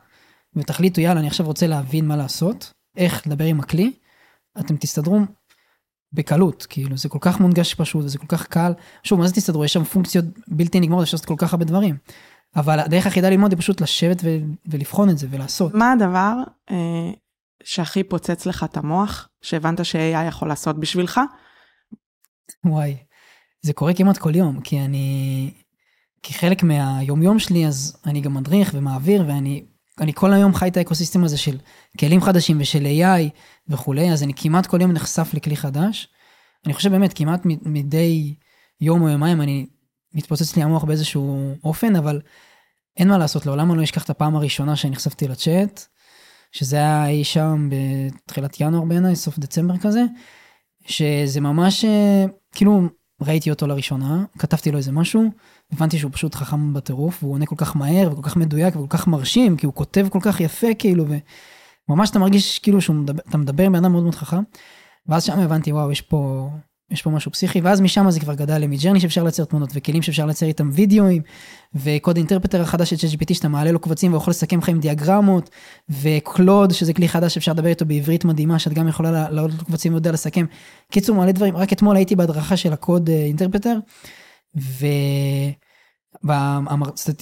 ותחליטו 0.57 1.01
יאללה 1.01 1.21
אני 1.21 1.29
עכשיו 1.29 1.47
רוצה 1.47 1.67
להבין 1.67 2.09
מה 2.09 2.17
לעשות, 2.17 2.73
איך 2.97 3.27
לדבר 3.27 3.45
עם 3.45 3.61
הכלי, 3.61 3.93
אתם 4.61 4.77
תסתדרו 4.77 5.21
בקלות, 6.13 6.67
כאילו, 6.69 6.97
זה 6.97 7.09
כל 7.09 7.19
כך 7.21 7.41
מונגש 7.41 7.75
פשוט, 7.75 8.05
וזה 8.05 8.19
כל 8.19 8.27
כך 8.27 8.47
קל. 8.47 8.73
שוב, 9.03 9.21
מה 9.21 9.27
זה 9.27 9.35
תסתדרו? 9.35 9.65
יש 9.65 9.73
שם 9.73 9.85
פונקציות 9.85 10.25
בלתי 10.49 10.81
נגמרות, 10.81 11.03
אפשר 11.03 11.17
לעשות 11.17 11.29
כל 11.29 11.35
כך 11.39 11.53
הרבה 11.53 11.65
דברים. 11.65 11.97
אבל 12.57 12.81
הדרך 12.81 13.05
היחידה 13.05 13.31
ללמוד 13.31 13.53
היא 13.53 13.59
פשוט 13.59 13.81
לשבת 13.81 14.21
ו- 14.25 14.39
ולבחון 14.67 15.11
את 15.11 15.19
זה 15.19 15.27
ולעשות. 15.31 15.75
מה 15.75 15.93
הדבר 15.93 16.37
אה, 16.71 17.11
שהכי 17.65 18.05
פוצץ 18.05 18.47
לך 18.47 18.65
את 18.65 18.77
המוח, 18.77 19.29
שהבנת 19.43 19.85
ש-AI 19.85 20.29
יכול 20.29 20.49
לעשות 20.49 20.81
בשבילך? 20.81 21.21
וואי, 22.65 22.97
זה 23.63 23.73
קורה 23.73 23.95
כמעט 23.95 24.19
כל 24.19 24.37
יום, 24.37 24.61
כי 24.61 24.81
אני... 24.81 25.51
כחלק 26.23 26.63
מהיומיום 26.63 27.39
שלי, 27.39 27.67
אז 27.67 27.97
אני 28.07 28.21
גם 28.21 28.35
מדריך 28.35 28.71
ומעביר, 28.75 29.25
ואני 29.29 29.65
אני 30.01 30.13
כל 30.15 30.33
היום 30.33 30.55
חי 30.55 30.69
את 30.69 30.77
האקוסיסטם 30.77 31.25
הזה 31.25 31.39
של 31.39 31.59
כלים 32.01 32.21
חדשים 32.21 32.61
ושל 32.61 32.87
AI 32.87 33.31
וכולי, 33.69 34.13
אז 34.13 34.23
אני 34.23 34.33
כמעט 34.37 34.67
כל 34.67 34.81
יום 34.81 34.93
נחשף 34.93 35.31
לכלי 35.35 35.57
חדש. 35.57 36.09
אני 36.67 36.75
חושב 36.75 36.91
באמת, 36.91 37.13
כמעט 37.13 37.41
מדי 37.45 38.35
יום 38.81 39.03
או 39.03 39.09
יומיים 39.09 39.41
אני 39.41 39.67
מתפוצץ 40.15 40.57
לי 40.57 40.63
המוח 40.63 40.85
באיזשהו 40.85 41.55
אופן, 41.65 41.97
אבל 41.97 42.21
אין 42.97 43.09
מה 43.09 43.19
לעשות, 43.19 43.47
לעולם 43.47 43.71
אני 43.71 43.79
לא 43.79 43.85
אשכח 43.85 44.05
את 44.05 44.11
הפעם 44.11 44.37
הראשונה 44.37 44.77
שנחשפתי 44.77 45.29
לצ'אט, 45.29 45.85
שזה 46.53 46.77
היה 46.77 47.09
אי 47.09 47.25
שם 47.25 47.69
בתחילת 47.71 48.61
ינואר 48.61 48.85
בעיניי, 48.85 49.17
סוף 49.17 49.39
דצמבר 49.39 49.79
כזה, 49.79 50.03
שזה 50.87 51.41
ממש, 51.41 51.85
אה, 51.85 52.25
כאילו, 52.53 52.89
ראיתי 53.27 53.51
אותו 53.51 53.67
לראשונה, 53.67 54.25
כתבתי 54.39 54.71
לו 54.71 54.79
איזה 54.79 54.93
משהו, 54.93 55.25
הבנתי 55.73 55.99
שהוא 55.99 56.13
פשוט 56.13 56.35
חכם 56.35 56.75
בטירוף, 56.75 57.23
והוא 57.23 57.35
עונה 57.35 57.47
כל 57.47 57.57
כך 57.59 57.77
מהר 57.77 58.13
וכל 58.13 58.23
כך 58.23 58.37
מדויק 58.37 58.77
וכל 58.77 58.87
כך 58.89 59.07
מרשים, 59.07 59.57
כי 59.57 59.67
הוא 59.67 59.75
כותב 59.75 60.07
כל 60.11 60.19
כך 60.23 60.41
יפה 60.41 60.75
כאילו, 60.79 61.05
וממש 61.89 62.11
אתה 62.11 62.19
מרגיש 62.19 62.59
כאילו 62.59 62.81
שאתה 62.81 63.39
מדבר, 63.39 63.65
עם 63.65 63.73
בן 63.73 63.79
אדם 63.79 63.93
מאוד 63.93 64.03
מאוד 64.03 64.15
חכם. 64.15 64.43
ואז 65.07 65.25
שם 65.25 65.39
הבנתי 65.39 65.73
וואו 65.73 65.93
יש 65.93 66.01
פה 66.01 66.51
יש 66.91 67.03
פה 67.03 67.11
משהו 67.11 67.31
פסיכי 67.31 67.61
ואז 67.61 67.81
משם 67.81 68.11
זה 68.11 68.21
כבר 68.21 68.35
גדל 68.35 68.59
ל 68.59 68.62
Midjourney 68.62 69.01
שאפשר 69.01 69.23
לייצר 69.23 69.45
תמונות 69.45 69.71
וכלים 69.75 70.03
שאפשר 70.03 70.27
לייצר 70.27 70.47
איתם 70.47 70.71
וידאוים 70.73 71.23
ו 71.75 71.83
Code 71.83 72.17
Interpreter 72.17 72.63
החדש 72.63 72.95
של 72.95 73.07
ChatGPT 73.07 73.35
שאתה 73.35 73.49
מעלה 73.49 73.73
לו 73.73 73.79
קבצים 73.79 74.13
ויכול 74.13 74.31
לסכם 74.31 74.59
לך 74.59 74.69
עם 74.69 74.81
דיאגרמות 74.81 75.51
ו 75.89 76.01
Claude 76.01 76.73
שזה 76.73 76.93
כלי 76.93 77.09
חדש 77.09 77.35
שאפשר 77.35 77.53
לדבר 77.53 77.69
איתו 77.69 77.85
בעברית 77.85 78.25
מדהימה 78.25 78.59
שאת 78.59 78.73
גם 78.73 78.89
יכולה 78.89 79.11
לעלות 79.11 79.51
לו 79.51 79.65
קבצים 79.65 79.93
ויודע 79.93 80.13
לסכם. 80.13 80.47
קיצור 80.93 81.17
מעלה 81.17 81.33
דברים 81.33 81.57
רק 81.57 81.73
אתמול 81.73 81.97
הייתי 81.97 82.17
בהדרכה 82.17 82.57
של 82.57 82.73
ה 82.73 82.80
Code 82.80 83.09
Interpreter 83.09 83.79
ו... 84.57 84.87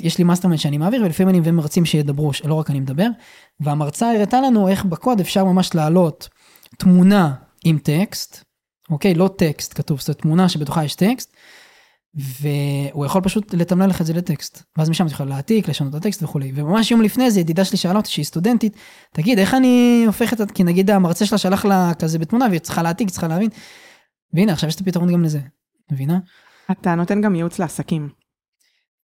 יש 0.00 0.18
לי 0.18 0.24
mastermind 0.24 0.58
שאני 0.58 0.78
מעביר 0.78 1.02
ולפעמים 1.02 1.28
אני 1.28 1.40
מביא 1.40 1.52
מרצים 1.52 1.84
שידברו 1.84 2.30
לא 2.44 2.54
רק 2.54 2.70
אני 2.70 2.80
מדבר 2.80 3.06
והמרצה 3.60 4.12
הראתה 4.12 4.40
לנו 4.40 4.68
איך 4.68 4.84
בקוד 4.84 5.20
אפשר 5.20 5.44
ממש 5.44 5.74
להעלות 5.74 6.28
תמונה 6.78 7.34
עם 7.64 7.78
טקסט 7.78 8.44
אוקיי 8.92 9.14
לא 9.14 9.30
טקסט 9.38 9.74
כתוב 9.76 10.00
זאת 10.00 10.18
תמונה 10.18 10.48
שבתוכה 10.48 10.84
יש 10.84 10.94
טקסט. 10.94 11.36
והוא 12.14 13.06
יכול 13.06 13.22
פשוט 13.22 13.54
לתמלל 13.54 13.88
לך 13.88 14.00
את 14.00 14.06
זה 14.06 14.12
לטקסט 14.12 14.62
ואז 14.76 14.90
משם 14.90 15.06
אתה 15.06 15.14
יכול 15.14 15.26
להעתיק 15.26 15.68
לשנות 15.68 15.94
את 15.94 15.94
הטקסט 15.94 16.22
וכולי 16.22 16.52
וממש 16.54 16.90
יום 16.90 17.02
לפני 17.02 17.30
זה 17.30 17.40
ידידה 17.40 17.64
שלי 17.64 17.78
שאלה 17.78 17.96
אותי 17.96 18.10
שהיא 18.10 18.24
סטודנטית 18.24 18.76
תגיד 19.12 19.38
איך 19.38 19.54
אני 19.54 20.02
הופכת 20.06 20.40
את 20.40 20.50
כי 20.50 20.64
נגיד 20.64 20.90
המרצה 20.90 21.26
שלה 21.26 21.38
שלח 21.38 21.64
לה 21.64 21.92
כזה 21.98 22.18
בתמונה 22.18 22.46
והיא 22.48 22.60
צריכה 22.60 22.82
להעתיק 22.82 23.10
צריכה 23.10 23.28
להבין. 23.28 23.50
והנה 24.32 24.52
עכשיו 24.52 24.68
יש 24.68 24.74
את 24.74 24.80
הפתרון 24.80 25.12
גם 25.12 25.22
לזה 25.22 25.40
מבינה? 25.92 26.18
אתה 26.70 26.94
נותן 26.94 27.20
גם 27.20 27.34
ייעוץ 27.34 27.58
לעסקים. 27.58 28.08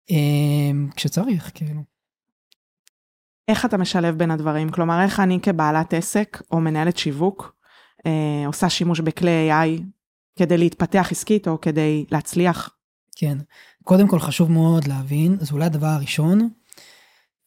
אמ, 0.10 0.90
כשצריך, 0.96 1.52
כאילו. 1.54 1.82
איך 3.48 3.66
אתה 3.66 3.78
משלב 3.78 4.18
בין 4.18 4.32
הדברים? 4.32 4.70
כלומר, 4.70 5.04
איך 5.04 5.20
אני 5.20 5.40
כבעלת 5.42 5.94
עסק 5.94 6.42
או 6.52 6.60
מנהלת 6.60 6.98
שיווק 6.98 7.57
אה, 8.06 8.44
עושה 8.48 8.70
שימוש 8.70 9.00
בכלי 9.00 9.52
AI 9.52 9.82
כדי 10.36 10.58
להתפתח 10.58 11.08
עסקית 11.12 11.48
או 11.48 11.62
כדי 11.62 12.06
להצליח? 12.12 12.70
כן. 13.16 13.38
קודם 13.84 14.08
כל 14.08 14.20
חשוב 14.20 14.52
מאוד 14.52 14.88
להבין, 14.88 15.38
זה 15.40 15.54
אולי 15.54 15.66
הדבר 15.66 15.88
הראשון, 15.88 16.50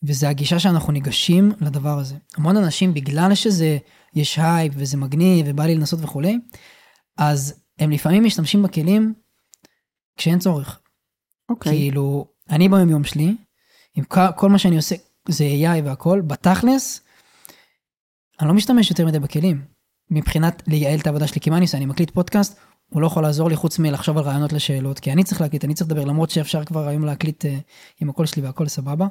וזה 0.03 0.29
הגישה 0.29 0.59
שאנחנו 0.59 0.93
ניגשים 0.93 1.53
לדבר 1.61 1.99
הזה. 1.99 2.15
המון 2.37 2.57
אנשים, 2.57 2.95
בגלל 2.95 3.35
שזה, 3.35 3.79
יש 4.15 4.39
הייפ 4.39 4.73
וזה 4.77 4.97
מגניב 4.97 5.47
ובא 5.49 5.65
לי 5.65 5.75
לנסות 5.75 6.01
וכולי, 6.03 6.39
אז 7.17 7.55
הם 7.79 7.91
לפעמים 7.91 8.25
משתמשים 8.25 8.63
בכלים 8.63 9.15
כשאין 10.17 10.39
צורך. 10.39 10.81
אוקיי. 11.49 11.73
כאילו, 11.73 12.27
אני 12.51 12.69
ביום 12.69 12.89
יום 12.89 13.05
שלי, 13.05 13.37
עם 13.95 14.05
כל, 14.05 14.21
כל 14.37 14.49
מה 14.49 14.59
שאני 14.59 14.77
עושה 14.77 14.95
זה 15.29 15.45
AI 15.45 15.85
והכל, 15.85 16.21
בתכלס, 16.21 17.01
אני 18.41 18.49
לא 18.49 18.55
משתמש 18.55 18.91
יותר 18.91 19.07
מדי 19.07 19.19
בכלים. 19.19 19.65
מבחינת 20.11 20.63
לייעל 20.67 20.99
את 20.99 21.07
העבודה 21.07 21.27
שלי, 21.27 21.41
כי 21.41 21.51
מה 21.51 21.57
אני 21.57 21.65
עושה? 21.65 21.77
אני 21.77 21.87
מקליט 21.87 22.11
פודקאסט, 22.11 22.59
הוא 22.89 23.03
לא 23.03 23.07
יכול 23.07 23.23
לעזור 23.23 23.49
לי 23.49 23.57
חוץ 23.57 23.79
מלחשוב 23.79 24.19
על 24.19 24.25
רעיונות 24.25 24.53
לשאלות, 24.53 24.99
כי 24.99 25.13
אני 25.13 25.25
צריך 25.25 25.41
להקליט, 25.41 25.65
אני 25.65 25.75
צריך 25.75 25.91
לדבר, 25.91 26.05
למרות 26.05 26.31
שאפשר 26.31 26.65
כבר 26.65 26.89
היום 26.89 27.05
להקליט 27.05 27.45
uh, 27.45 27.49
עם 28.01 28.11
הקול 28.11 28.27
שלי 28.27 28.43
והכל 28.43 28.69
סבבה. 28.69 29.07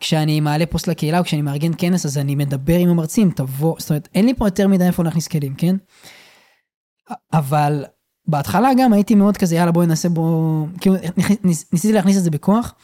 כשאני 0.00 0.40
מעלה 0.40 0.66
פוסט 0.66 0.88
לקהילה 0.88 1.18
או 1.18 1.24
כשאני 1.24 1.42
מארגן 1.42 1.70
כנס, 1.78 2.06
אז 2.06 2.18
אני 2.18 2.34
מדבר 2.34 2.78
עם 2.78 2.88
המרצים, 2.88 3.30
תבוא, 3.30 3.76
זאת 3.78 3.90
אומרת, 3.90 4.08
אין 4.14 4.26
לי 4.26 4.34
פה 4.34 4.46
יותר 4.46 4.68
מדי 4.68 4.84
איפה 4.84 5.04
להכניס 5.04 5.28
כלים, 5.28 5.54
כן? 5.54 5.76
אבל 7.32 7.84
בהתחלה 8.26 8.70
גם 8.78 8.92
הייתי 8.92 9.14
מאוד 9.14 9.36
כזה, 9.36 9.56
יאללה 9.56 9.72
בואי 9.72 9.86
נעשה 9.86 10.08
בו, 10.08 10.66
כאילו 10.80 10.96
ניס, 11.44 11.72
ניסיתי 11.72 11.94
להכניס 11.94 12.18
את 12.18 12.22
זה 12.22 12.30
בכוח. 12.30 12.74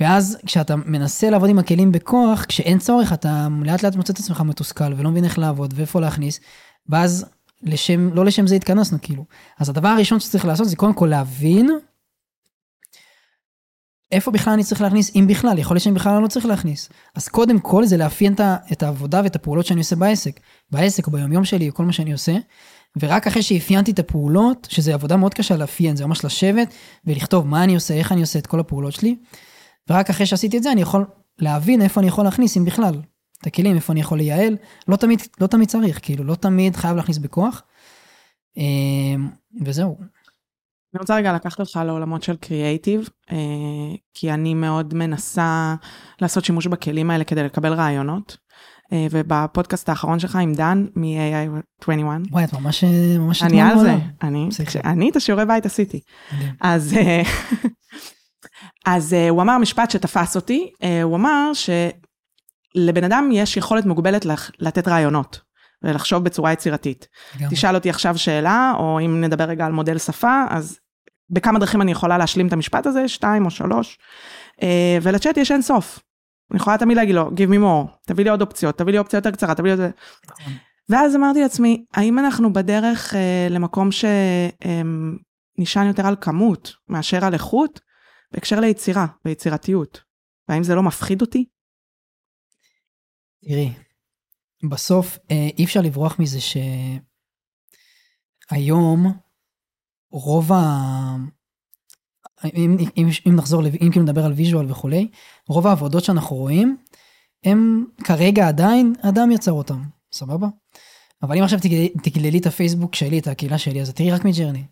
ואז 0.00 0.38
כשאתה 0.46 0.76
מנסה 0.76 1.30
לעבוד 1.30 1.50
עם 1.50 1.58
הכלים 1.58 1.92
בכוח, 1.92 2.44
כשאין 2.44 2.78
צורך, 2.78 3.12
אתה 3.12 3.48
לאט 3.64 3.82
לאט 3.82 3.96
מוצא 3.96 4.12
את 4.12 4.18
עצמך 4.18 4.40
מתוסכל 4.40 4.94
ולא 4.96 5.10
מבין 5.10 5.24
איך 5.24 5.38
לעבוד 5.38 5.74
ואיפה 5.76 6.00
להכניס, 6.00 6.40
ואז 6.88 7.26
לשם, 7.62 8.14
לא 8.14 8.24
לשם 8.24 8.46
זה 8.46 8.54
התכנסנו 8.54 8.98
כאילו. 9.02 9.24
אז 9.58 9.68
הדבר 9.68 9.88
הראשון 9.88 10.20
שצריך 10.20 10.44
לעשות 10.44 10.68
זה 10.68 10.76
קודם 10.76 10.94
כל 10.94 11.06
להבין 11.06 11.70
איפה 14.12 14.30
בכלל 14.30 14.52
אני 14.52 14.64
צריך 14.64 14.80
להכניס, 14.80 15.16
אם 15.16 15.26
בכלל, 15.28 15.58
יכול 15.58 15.74
להיות 15.74 15.84
שאני 15.84 15.94
בכלל 15.94 16.22
לא 16.22 16.28
צריך 16.28 16.46
להכניס. 16.46 16.88
אז 17.14 17.28
קודם 17.28 17.58
כל 17.58 17.84
זה 17.84 17.96
לאפיין 17.96 18.34
את 18.72 18.82
העבודה 18.82 19.20
ואת 19.24 19.36
הפעולות 19.36 19.66
שאני 19.66 19.80
עושה 19.80 19.96
בעסק. 19.96 20.40
בעסק 20.70 21.06
או 21.06 21.12
ביומיום 21.12 21.44
שלי 21.44 21.68
או 21.68 21.74
כל 21.74 21.84
מה 21.84 21.92
שאני 21.92 22.12
עושה. 22.12 22.36
ורק 23.00 23.26
אחרי 23.26 23.42
שאפיינתי 23.42 23.90
את 23.90 23.98
הפעולות, 23.98 24.68
שזה 24.70 24.94
עבודה 24.94 25.16
מאוד 25.16 25.34
קשה 25.34 25.56
לאפיין, 25.56 25.96
זה 25.96 26.06
ממש 26.06 26.24
לשבת 26.24 26.74
ולכתוב 27.04 27.46
מה 27.46 27.64
אני 27.64 27.74
עושה, 27.74 27.94
איך 27.94 28.12
אני 28.12 28.20
עושה 28.20 28.38
את 28.38 28.46
כל 28.46 28.60
הפעולות 28.60 28.92
שלי. 28.92 29.16
ורק 29.90 30.10
אחרי 30.10 30.26
שעשיתי 30.26 30.58
את 30.58 30.62
זה 30.62 30.72
אני 30.72 30.80
יכול 30.80 31.04
להבין 31.38 31.82
איפה 31.82 32.00
אני 32.00 32.08
יכול 32.08 32.24
להכניס, 32.24 32.56
אם 32.56 32.64
בכלל, 32.64 32.94
את 33.40 33.46
הכלים, 33.46 33.76
איפה 33.76 33.92
אני 33.92 34.00
יכול 34.00 34.18
לייעל. 34.18 34.56
לא 34.88 34.96
תמיד, 34.96 35.22
לא 35.40 35.46
תמיד 35.46 35.68
צריך, 35.68 35.98
כאילו, 36.02 36.24
לא 36.24 36.34
תמיד 36.34 36.76
חייב 36.76 36.96
להכניס 36.96 37.18
בכוח. 37.18 37.62
אמ, 38.56 39.30
וזהו. 39.64 39.96
אני 40.94 41.00
רוצה 41.00 41.16
רגע 41.16 41.32
לקחת 41.32 41.60
אותך 41.60 41.80
לעולמות 41.84 42.22
של 42.22 42.36
קריאייטיב, 42.36 43.08
אה, 43.32 43.36
כי 44.14 44.32
אני 44.32 44.54
מאוד 44.54 44.94
מנסה 44.94 45.74
לעשות 46.20 46.44
שימוש 46.44 46.66
בכלים 46.66 47.10
האלה 47.10 47.24
כדי 47.24 47.42
לקבל 47.42 47.72
רעיונות. 47.72 48.36
אה, 48.92 49.06
ובפודקאסט 49.10 49.88
האחרון 49.88 50.18
שלך 50.18 50.36
עם 50.36 50.54
דן 50.54 50.86
מ-AI21. 50.96 52.30
וואי, 52.30 52.44
את 52.44 52.52
ממש, 52.52 52.84
ממש... 53.18 53.42
אני 53.42 53.60
על 53.60 53.78
זה, 53.78 53.94
אני, 54.22 54.48
אני 54.84 55.10
את 55.10 55.16
השיעורי 55.16 55.46
בית 55.46 55.66
עשיתי. 55.66 56.00
אז, 56.60 56.94
אה, 56.94 57.22
אז 58.86 59.12
הוא 59.12 59.42
אמר 59.42 59.58
משפט 59.58 59.90
שתפס 59.90 60.36
אותי, 60.36 60.72
הוא 61.02 61.16
אמר 61.16 61.50
שלבן 61.54 63.04
אדם 63.04 63.28
יש 63.32 63.56
יכולת 63.56 63.86
מוגבלת 63.86 64.26
לתת 64.58 64.88
רעיונות. 64.88 65.50
ולחשוב 65.82 66.24
בצורה 66.24 66.52
יצירתית. 66.52 67.08
גם. 67.40 67.48
תשאל 67.50 67.74
אותי 67.74 67.90
עכשיו 67.90 68.18
שאלה, 68.18 68.72
או 68.78 69.00
אם 69.00 69.20
נדבר 69.20 69.44
רגע 69.44 69.66
על 69.66 69.72
מודל 69.72 69.98
שפה, 69.98 70.44
אז 70.50 70.78
בכמה 71.30 71.58
דרכים 71.58 71.82
אני 71.82 71.92
יכולה 71.92 72.18
להשלים 72.18 72.46
את 72.46 72.52
המשפט 72.52 72.86
הזה, 72.86 73.08
שתיים 73.08 73.44
או 73.44 73.50
שלוש, 73.50 73.98
אה, 74.62 74.98
ולצ'אט 75.02 75.36
יש 75.36 75.50
אין 75.50 75.62
סוף. 75.62 76.00
אני 76.50 76.56
יכולה 76.56 76.78
תמיד 76.78 76.96
להגיד 76.96 77.14
לו, 77.14 77.28
give 77.28 77.50
me 77.50 77.58
more, 77.58 77.90
תביא 78.06 78.24
לי 78.24 78.30
עוד 78.30 78.40
אופציות, 78.40 78.78
תביא 78.78 78.92
לי 78.92 78.98
אופציה 78.98 79.18
יותר 79.18 79.30
קצרה, 79.30 79.54
תביא 79.54 79.72
לי 79.74 79.82
עוד... 79.82 79.92
נכון. 80.30 80.52
ואז 80.88 81.16
אמרתי 81.16 81.42
לעצמי, 81.42 81.84
האם 81.94 82.18
אנחנו 82.18 82.52
בדרך 82.52 83.14
אה, 83.14 83.46
למקום 83.50 83.88
שנשען 85.58 85.86
יותר 85.86 86.06
על 86.06 86.16
כמות 86.20 86.72
מאשר 86.88 87.24
על 87.24 87.34
איכות, 87.34 87.80
בהקשר 88.32 88.60
ליצירה 88.60 89.06
ויצירתיות? 89.24 90.00
והאם 90.48 90.62
זה 90.62 90.74
לא 90.74 90.82
מפחיד 90.82 91.20
אותי? 91.20 91.44
תראי, 93.44 93.72
בסוף 94.70 95.18
אה, 95.30 95.48
אי 95.58 95.64
אפשר 95.64 95.80
לברוח 95.80 96.18
מזה 96.18 96.38
שהיום 98.50 99.12
רוב 100.10 100.52
ה... 100.52 100.56
אם, 102.44 102.76
אם, 102.96 103.08
אם 103.28 103.36
נחזור, 103.36 103.66
אם 103.66 103.90
כאילו 103.90 104.02
נדבר 104.02 104.24
על 104.24 104.32
visual 104.32 104.70
וכולי, 104.70 105.10
רוב 105.48 105.66
העבודות 105.66 106.04
שאנחנו 106.04 106.36
רואים, 106.36 106.76
הם 107.44 107.84
כרגע 108.04 108.48
עדיין, 108.48 108.92
אדם 109.02 109.30
יצר 109.30 109.52
אותם, 109.52 109.82
סבבה? 110.12 110.48
אבל 111.22 111.38
אם 111.38 111.44
עכשיו 111.44 111.58
תגללי 112.02 112.38
את 112.38 112.46
הפייסבוק 112.46 112.94
שלי, 112.94 113.18
את 113.18 113.26
הקהילה 113.26 113.58
שלי, 113.58 113.80
אז 113.80 113.92
תראי 113.92 114.10
רק 114.10 114.24
Midjourney. 114.24 114.64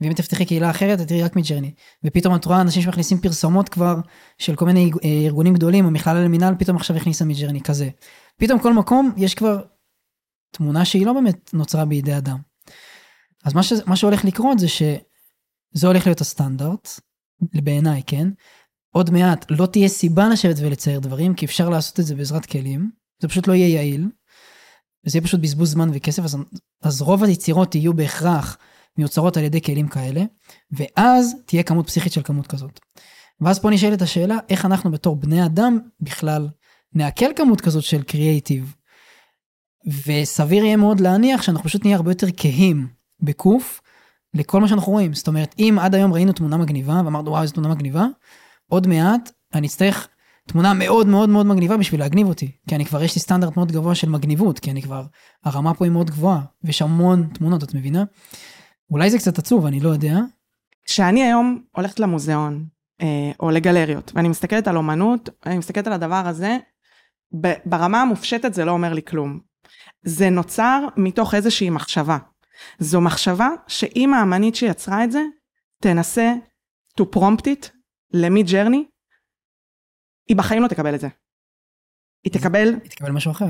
ואם 0.00 0.12
תפתחי 0.12 0.44
קהילה 0.44 0.70
אחרת, 0.70 1.00
תראי 1.00 1.22
רק 1.22 1.36
Midjourney. 1.36 1.74
ופתאום 2.04 2.34
את 2.34 2.44
רואה 2.44 2.60
אנשים 2.60 2.82
שמכניסים 2.82 3.18
פרסומות 3.18 3.68
כבר 3.68 3.96
של 4.38 4.56
כל 4.56 4.64
מיני 4.64 4.90
אה, 5.04 5.08
ארגונים 5.08 5.54
גדולים, 5.54 5.86
המכללה 5.86 6.24
למינהל 6.24 6.54
פתאום 6.58 6.76
עכשיו 6.76 6.96
הכניסה 6.96 7.24
Midjourney 7.24 7.60
כזה. 7.60 7.88
פתאום 8.36 8.58
כל 8.58 8.74
מקום 8.74 9.12
יש 9.16 9.34
כבר 9.34 9.62
תמונה 10.50 10.84
שהיא 10.84 11.06
לא 11.06 11.12
באמת 11.12 11.54
נוצרה 11.54 11.84
בידי 11.84 12.16
אדם. 12.16 12.38
אז 13.44 13.54
מה, 13.54 13.62
ש, 13.62 13.72
מה 13.86 13.96
שהולך 13.96 14.24
לקרות 14.24 14.58
זה 14.58 14.68
שזה 14.68 15.86
הולך 15.86 16.06
להיות 16.06 16.20
הסטנדרט, 16.20 16.88
בעיניי, 17.42 18.02
כן? 18.06 18.28
עוד 18.94 19.10
מעט 19.10 19.46
לא 19.50 19.66
תהיה 19.66 19.88
סיבה 19.88 20.28
לשבת 20.28 20.56
ולצייר 20.60 21.00
דברים, 21.00 21.34
כי 21.34 21.46
אפשר 21.46 21.68
לעשות 21.68 22.00
את 22.00 22.04
זה 22.04 22.14
בעזרת 22.14 22.46
כלים, 22.46 22.90
זה 23.22 23.28
פשוט 23.28 23.48
לא 23.48 23.52
יהיה 23.52 23.68
יעיל. 23.68 24.08
וזה 25.06 25.18
יהיה 25.18 25.26
פשוט 25.26 25.40
בזבוז 25.40 25.70
זמן 25.70 25.90
וכסף, 25.94 26.22
אז, 26.22 26.36
אז 26.82 27.02
רוב 27.02 27.24
היצירות 27.24 27.74
יהיו 27.74 27.94
בהכרח 27.94 28.58
מיוצרות 28.98 29.36
על 29.36 29.44
ידי 29.44 29.62
כלים 29.62 29.88
כאלה, 29.88 30.22
ואז 30.72 31.34
תהיה 31.46 31.62
כמות 31.62 31.86
פסיכית 31.86 32.12
של 32.12 32.22
כמות 32.22 32.46
כזאת. 32.46 32.80
ואז 33.40 33.58
פה 33.58 33.70
נשאלת 33.70 34.02
השאלה, 34.02 34.36
איך 34.48 34.64
אנחנו 34.64 34.90
בתור 34.90 35.16
בני 35.16 35.46
אדם 35.46 35.78
בכלל 36.00 36.48
נעכל 36.94 37.34
כמות 37.36 37.60
כזאת 37.60 37.82
של 37.82 38.02
קריאייטיב, 38.02 38.74
וסביר 40.06 40.64
יהיה 40.64 40.76
מאוד 40.76 41.00
להניח 41.00 41.42
שאנחנו 41.42 41.64
פשוט 41.64 41.84
נהיה 41.84 41.96
הרבה 41.96 42.10
יותר 42.10 42.26
כהים 42.36 42.88
בקוף 43.20 43.80
לכל 44.34 44.60
מה 44.60 44.68
שאנחנו 44.68 44.92
רואים. 44.92 45.14
זאת 45.14 45.28
אומרת, 45.28 45.54
אם 45.58 45.78
עד 45.80 45.94
היום 45.94 46.12
ראינו 46.12 46.32
תמונה 46.32 46.56
מגניבה 46.56 47.02
ואמרנו 47.04 47.30
וואו 47.30 47.42
איזה 47.42 47.54
תמונה 47.54 47.74
מגניבה, 47.74 48.06
עוד 48.68 48.86
מעט 48.86 49.30
אני 49.54 49.66
אצטרך 49.66 50.08
תמונה 50.48 50.74
מאוד 50.74 51.06
מאוד 51.06 51.28
מאוד 51.28 51.46
מגניבה 51.46 51.76
בשביל 51.76 52.00
להגניב 52.00 52.26
אותי. 52.26 52.50
כי 52.68 52.74
אני 52.74 52.84
כבר 52.84 53.02
יש 53.02 53.14
לי 53.14 53.20
סטנדרט 53.20 53.56
מאוד 53.56 53.72
גבוה 53.72 53.94
של 53.94 54.08
מגניבות, 54.08 54.58
כי 54.58 54.70
אני 54.70 54.82
כבר, 54.82 55.04
הרמה 55.44 55.74
פה 55.74 55.84
היא 55.84 55.92
מאוד 55.92 56.10
גבוהה, 56.10 56.40
ויש 56.64 56.82
המון 56.82 57.28
תמונות, 57.34 57.64
את 57.64 57.74
מבינה? 57.74 58.04
אולי 58.90 59.10
זה 59.10 59.18
קצת 59.18 59.38
עצוב, 59.38 59.66
אני 59.66 59.80
לא 59.80 59.88
יודע. 59.88 60.14
כשאני 60.84 61.22
היום 61.22 61.62
הולכת 61.76 62.00
למוזיאון, 62.00 62.66
אה, 63.00 63.32
או 63.40 63.50
לגלריות, 63.50 64.12
ואני 64.14 64.28
מסתכלת 64.28 64.68
על 64.68 64.76
אומנות, 64.76 65.28
אני 65.46 65.58
מסתכלת 65.58 65.86
על 65.86 65.92
הדבר 65.92 66.22
הזה, 66.26 66.58
ברמה 67.64 68.02
המופשטת 68.02 68.54
זה 68.54 68.64
לא 68.64 68.70
אומר 68.70 68.92
לי 68.92 69.02
כלום. 69.02 69.40
זה 70.02 70.30
נוצר 70.30 70.86
מתוך 70.96 71.34
איזושהי 71.34 71.70
מחשבה. 71.70 72.18
זו 72.78 73.00
מחשבה 73.00 73.48
שאם 73.66 74.14
האמנית 74.14 74.54
שיצרה 74.54 75.04
את 75.04 75.12
זה, 75.12 75.22
תנסה 75.82 76.34
to 77.00 77.04
prompt 77.16 77.44
it 77.44 77.68
למי 78.12 78.42
ג'רני, 78.42 78.84
היא 80.28 80.36
בחיים 80.36 80.62
לא 80.62 80.68
תקבל 80.68 80.94
את 80.94 81.00
זה. 81.00 81.08
היא 82.24 82.32
תקבל... 82.32 82.68
היא 82.82 82.90
תקבל 82.90 83.10
משהו 83.10 83.30
אחר. 83.30 83.46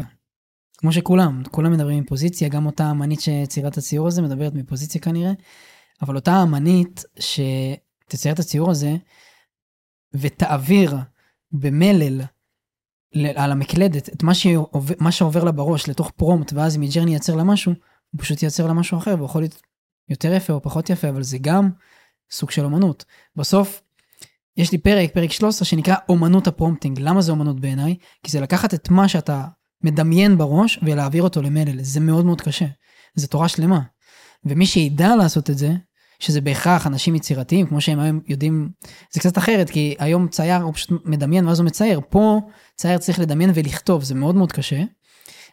כמו 0.80 0.92
שכולם, 0.92 1.42
כולם 1.50 1.72
מדברים 1.72 2.02
מפוזיציה, 2.02 2.48
גם 2.48 2.66
אותה 2.66 2.90
אמנית 2.90 3.20
שציירה 3.20 3.68
את 3.68 3.78
הציור 3.78 4.06
הזה 4.06 4.22
מדברת 4.22 4.54
מפוזיציה 4.54 5.00
כנראה, 5.00 5.32
אבל 6.02 6.16
אותה 6.16 6.42
אמנית 6.42 7.04
שתצייר 7.18 8.34
את 8.34 8.38
הציור 8.38 8.70
הזה 8.70 8.96
ותעביר 10.14 10.96
במלל 11.52 12.20
על 13.36 13.52
המקלדת 13.52 14.08
את 14.08 14.22
מה, 14.22 14.34
שעובר, 14.34 14.94
מה 15.00 15.12
שעובר 15.12 15.44
לה 15.44 15.52
בראש 15.52 15.88
לתוך 15.88 16.10
prompt 16.10 16.52
ואז 16.52 16.76
Midjourney 16.76 17.12
ייצר 17.12 17.36
לה 17.36 17.44
משהו, 17.44 17.72
הוא 18.10 18.20
פשוט 18.20 18.42
ייצר 18.42 18.66
לה 18.66 18.72
משהו 18.72 18.98
אחר 18.98 19.14
והוא 19.14 19.26
יכול 19.26 19.42
להיות 19.42 19.62
יותר 20.08 20.32
יפה 20.32 20.52
או 20.52 20.62
פחות 20.62 20.90
יפה 20.90 21.08
אבל 21.08 21.22
זה 21.22 21.38
גם 21.38 21.70
סוג 22.30 22.50
של 22.50 22.64
אומנות. 22.64 23.04
בסוף 23.36 23.82
יש 24.56 24.72
לי 24.72 24.78
פרק, 24.78 25.14
פרק 25.14 25.32
13 25.32 25.64
שנקרא 25.64 25.94
אומנות 26.08 26.46
ה 26.46 26.51
prompting. 26.51 27.00
למה 27.00 27.22
זה 27.22 27.32
אומנות 27.32 27.60
בעיניי? 27.60 27.96
כי 28.22 28.30
זה 28.30 28.40
לקחת 28.40 28.74
את 28.74 28.90
מה 28.90 29.08
שאתה 29.08 29.44
מדמיין 29.82 30.38
בראש 30.38 30.78
ולהעביר 30.82 31.22
אותו 31.22 31.42
למלל. 31.42 31.82
זה 31.82 32.00
מאוד 32.00 32.24
מאוד 32.24 32.40
קשה. 32.40 32.66
זה 33.14 33.26
תורה 33.26 33.48
שלמה. 33.48 33.80
ומי 34.44 34.66
שידע 34.66 35.16
לעשות 35.16 35.50
את 35.50 35.58
זה, 35.58 35.72
שזה 36.18 36.40
בהכרח 36.40 36.86
אנשים 36.86 37.14
יצירתיים, 37.14 37.66
כמו 37.66 37.80
שהם 37.80 38.00
היום 38.00 38.20
יודעים, 38.28 38.70
זה 39.12 39.20
קצת 39.20 39.38
אחרת, 39.38 39.70
כי 39.70 39.94
היום 39.98 40.28
צייר 40.28 40.62
הוא 40.62 40.74
פשוט 40.74 40.90
מדמיין 41.04 41.48
ואז 41.48 41.60
הוא 41.60 41.66
מצייר. 41.66 42.00
פה 42.08 42.40
צייר 42.76 42.98
צריך 42.98 43.18
לדמיין 43.18 43.50
ולכתוב, 43.54 44.02
זה 44.02 44.14
מאוד 44.14 44.34
מאוד 44.34 44.52
קשה. 44.52 44.82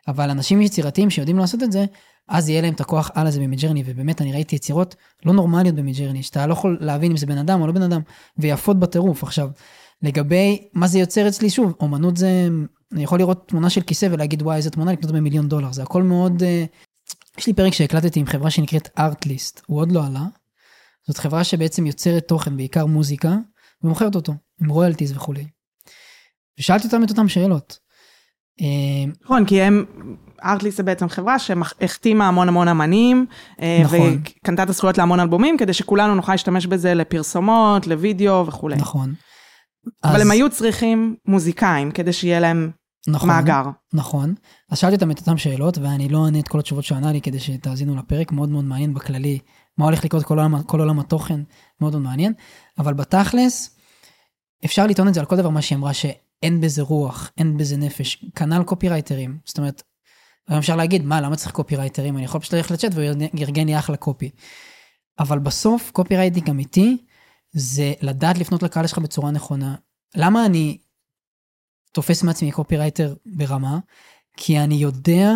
אבל 0.08 0.30
אנשים 0.30 0.62
יצירתיים 0.62 1.10
שיודעים 1.10 1.38
לעשות 1.38 1.64
את 1.64 1.72
זה, 1.72 1.86
אז 2.28 2.50
יהיה 2.50 2.62
להם 2.62 2.74
את 2.74 2.82
הכוח 2.82 3.12
על 3.14 3.28
הזה 3.28 3.40
במידג'רני, 3.40 3.84
ובאמת 3.86 4.22
אני 4.22 4.34
ראיתי 4.34 4.56
יצירות 4.56 4.96
לא 5.26 5.34
נורמליות 5.34 5.76
במידג'רני, 5.76 6.24
שאתה 6.24 6.48
לא 6.48 6.54
יכול 6.54 6.78
להבין 6.82 7.12
אם 7.12 7.18
זה 7.18 7.26
בן 7.26 7.38
אדם 7.38 7.62
או 7.62 7.68
לא 7.68 7.74
בן 7.74 7.82
אדם, 7.82 8.02
ויפות 8.38 8.80
בטירוף. 8.80 9.24
עכשיו, 9.24 9.50
לגבי 10.02 10.68
מה 10.74 10.88
זה 10.88 11.00
יוצר 11.00 11.28
אצלי, 11.28 11.50
שוב, 11.50 11.74
אומנות 11.80 12.18
זה, 12.18 12.48
אני 12.94 13.04
יכול 13.04 13.20
לראות 13.20 13.48
תמונה 13.48 13.70
של 13.70 13.82
כיסא 13.82 14.08
ולהגיד, 14.12 14.42
וואי, 14.42 14.58
איזה 14.58 14.70
תמונה 14.70 14.92
לקנות 14.92 15.12
במיליון 15.12 15.50
דולר, 15.50 15.72
זה 15.72 15.84
הכל 15.84 16.04
מאוד... 16.04 16.44
אה, 16.44 16.66
יש 17.38 17.48
לי 17.48 17.54
פרק 17.54 17.74
שהקלטתי 17.74 18.20
עם 18.20 18.26
חברה 18.26 18.50
שנקראת 18.50 18.90
ארטליסט, 19.00 19.62
הוא 19.68 19.80
עוד 19.80 19.92
לא 19.92 20.06
עלה. 20.06 20.24
זאת 21.08 21.18
חברה 21.18 21.44
שבעצם 21.44 21.86
יוצרת 21.86 22.28
תוכן, 22.28 22.58
בעיקר 22.58 22.86
מוזיקה, 22.86 23.36
ומוכרת 23.84 24.16
אותו, 24.16 24.34
עם 24.62 24.70
רויאלטיז 24.70 25.12
וכולי. 25.12 25.46
ושאלתי 26.60 26.88
אותם 26.88 27.04
את 27.04 27.10
אותם 27.10 27.28
שאלות. 27.28 27.80
אה, 28.62 29.12
נכון, 29.24 29.46
כי 29.46 29.62
הם, 29.62 29.86
ארטליסט 30.44 30.78
זה 30.78 30.84
בעצם 30.84 31.10
חברה 31.10 31.40
שהחתימה 31.40 32.28
המון 32.28 32.48
המון 32.48 32.68
אמנים, 32.68 33.26
אה, 33.62 33.82
נכון. 33.84 34.22
וקנתה 34.42 34.64
את 34.64 34.70
הזכויות 34.70 34.98
להמון 34.98 35.20
אלבומים, 35.20 35.58
כדי 35.58 35.74
שכולנו 35.74 36.16
נוכל 36.16 36.32
להשתמש 36.32 36.66
בזה 36.66 36.94
לפרסומות, 36.94 37.88
לוידאו 37.88 38.48
וכולי. 38.48 38.76
נכון. 38.76 39.14
אבל 40.04 40.16
אז... 40.16 40.22
הם 40.22 40.32
היו 40.32 40.50
צריכים 40.50 41.16
מוזיקאים, 41.26 41.92
כדי 41.92 42.14
שיהיה 42.14 42.40
להם 42.40 42.72
נכון, 43.08 43.30
מאגר. 43.30 43.64
נכון. 43.94 44.34
אז 44.70 44.78
שאלתי 44.78 44.96
אותם 44.96 45.12
את 45.12 45.20
אותם 45.20 45.38
שאלות, 45.38 45.78
ואני 45.78 46.10
לא 46.10 46.26
אענה 46.26 46.40
את 46.40 46.48
כל 46.48 46.60
התשובות 46.60 46.84
שענה 46.84 47.12
לי, 47.12 47.22
כדי 47.22 47.40
שתאזינו 47.40 47.96
לפרק, 47.96 48.32
מאוד 48.32 48.50
מאוד 48.50 48.64
מעניין 48.64 48.94
בכללי, 48.94 49.40
מה 49.78 49.86
הולך 49.86 50.06
לקרות 50.06 50.24
כל 50.24 50.40
עולם, 50.40 50.64
כל 50.64 50.80
עולם 50.80 51.00
התוכן, 51.00 51.40
מאוד 51.82 51.94
מאוד 51.94 52.04
מעניין. 52.04 52.34
אבל 52.78 52.94
בתכלס, 52.94 53.78
אפשר 54.66 54.88
לטעון 54.88 55.08
את 55.08 55.14
זה 55.14 55.20
על 55.20 55.26
כל 55.26 55.38
דבר 55.38 55.50
מה 55.50 55.62
שהיא 55.62 55.78
אמרה, 55.78 55.94
שאין 55.94 56.62
בזה 56.62 56.82
רוח, 56.82 57.32
אין 57.38 57.58
בזה 57.58 57.78
נפש. 57.78 58.26
כנ"ל 58.36 58.64
קופירייטרים. 58.64 59.38
זאת 59.46 59.58
אומרת, 59.58 59.84
היום 60.48 60.60
אפשר 60.60 60.76
להגיד, 60.76 61.06
מה, 61.06 61.22
למה 61.22 61.36
צריך 61.36 61.52
קופירייטרים? 61.52 62.18
אני 62.18 62.26
יכול 62.26 62.42
פשוט 62.42 62.54
ללכת 62.54 62.72
לצ'אט 62.72 62.92
והוא 62.96 63.24
יארגן 63.34 63.66
לי 63.66 63.80
אחלה 63.80 63.98
copy. 63.98 64.30
אבל 65.20 65.40
בסוף, 65.40 65.92
copywriting 65.92 66.50
אמיתי, 66.50 66.98
זה 67.52 67.94
לדעת 68.02 68.38
לפנות 68.38 68.64
לקהל 68.64 68.88
שלך 68.88 68.98
בצורה 68.98 69.32
נכונה. 69.32 69.76
למה 70.16 70.46
אני 70.46 70.78
תופס 71.92 72.24
מעצמי 72.24 72.52
קופירייטר 72.52 73.16
ברמה? 73.26 73.80
כי 74.38 74.60
אני 74.60 74.76
יודע 74.76 75.32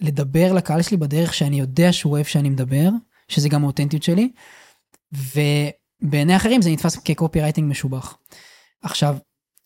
לדבר 0.00 0.52
לקהל 0.52 0.82
שלי 0.82 0.96
בדרך 0.96 1.34
שאני 1.34 1.60
יודע 1.60 1.92
שהוא 1.92 2.12
אוהב 2.12 2.26
שאני 2.26 2.50
מדבר, 2.50 2.88
שזה 3.28 3.48
גם 3.48 3.64
האותנטיות 3.64 4.02
שלי, 4.02 4.30
ובעיני 5.12 6.36
אחרים 6.36 6.62
זה 6.62 6.70
נתפס 6.70 6.96
כ 6.96 7.07
copywriting 7.07 7.70
משובח. 7.70 8.16
עכשיו, 8.82 9.16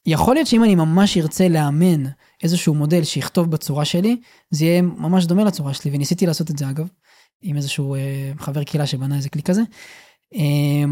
יכול 0.06 0.34
להיות 0.34 0.46
שאם 0.46 0.64
אני 0.64 0.74
ממש 0.74 1.16
ארצה 1.16 1.48
לאמן 1.48 2.04
איזשהו 2.42 2.74
מודל 2.74 3.04
שיכתוב 3.04 3.50
בצורה 3.50 3.84
שלי, 3.84 4.16
זה 4.50 4.64
יהיה 4.64 4.82
ממש 4.82 5.24
דומה 5.24 5.44
לצורה 5.44 5.74
שלי, 5.74 5.90
וניסיתי 5.94 6.26
לעשות 6.26 6.50
את 6.50 6.58
זה 6.58 6.70
אגב, 6.70 6.88
עם 7.42 7.56
איזשהו 7.56 7.94
אה, 7.94 8.32
חבר 8.38 8.64
קהילה 8.64 8.86
שבנה 8.86 9.16
איזה 9.16 9.28
כלי 9.28 9.42
כזה. 9.42 9.62
אה, 10.34 10.84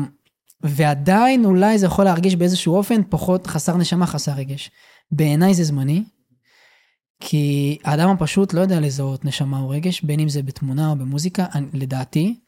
ועדיין 0.61 1.45
אולי 1.45 1.79
זה 1.79 1.87
יכול 1.87 2.05
להרגיש 2.05 2.37
באיזשהו 2.37 2.77
אופן 2.77 3.01
פחות 3.09 3.47
חסר 3.47 3.77
נשמה, 3.77 4.07
חסר 4.07 4.33
רגש. 4.33 4.71
בעיניי 5.13 5.55
זה 5.55 5.65
זמני, 5.65 6.05
כי 7.21 7.79
האדם 7.85 8.09
הפשוט 8.11 8.55
לא 8.55 8.61
יודע 8.61 8.81
לזהות 8.81 9.25
נשמה 9.25 9.61
או 9.61 9.69
רגש, 9.69 10.03
בין 10.03 10.21
אם 10.21 10.29
זה 10.29 10.43
בתמונה 10.43 10.91
או 10.91 10.97
במוזיקה, 10.97 11.47
אני, 11.55 11.67
לדעתי. 11.73 12.41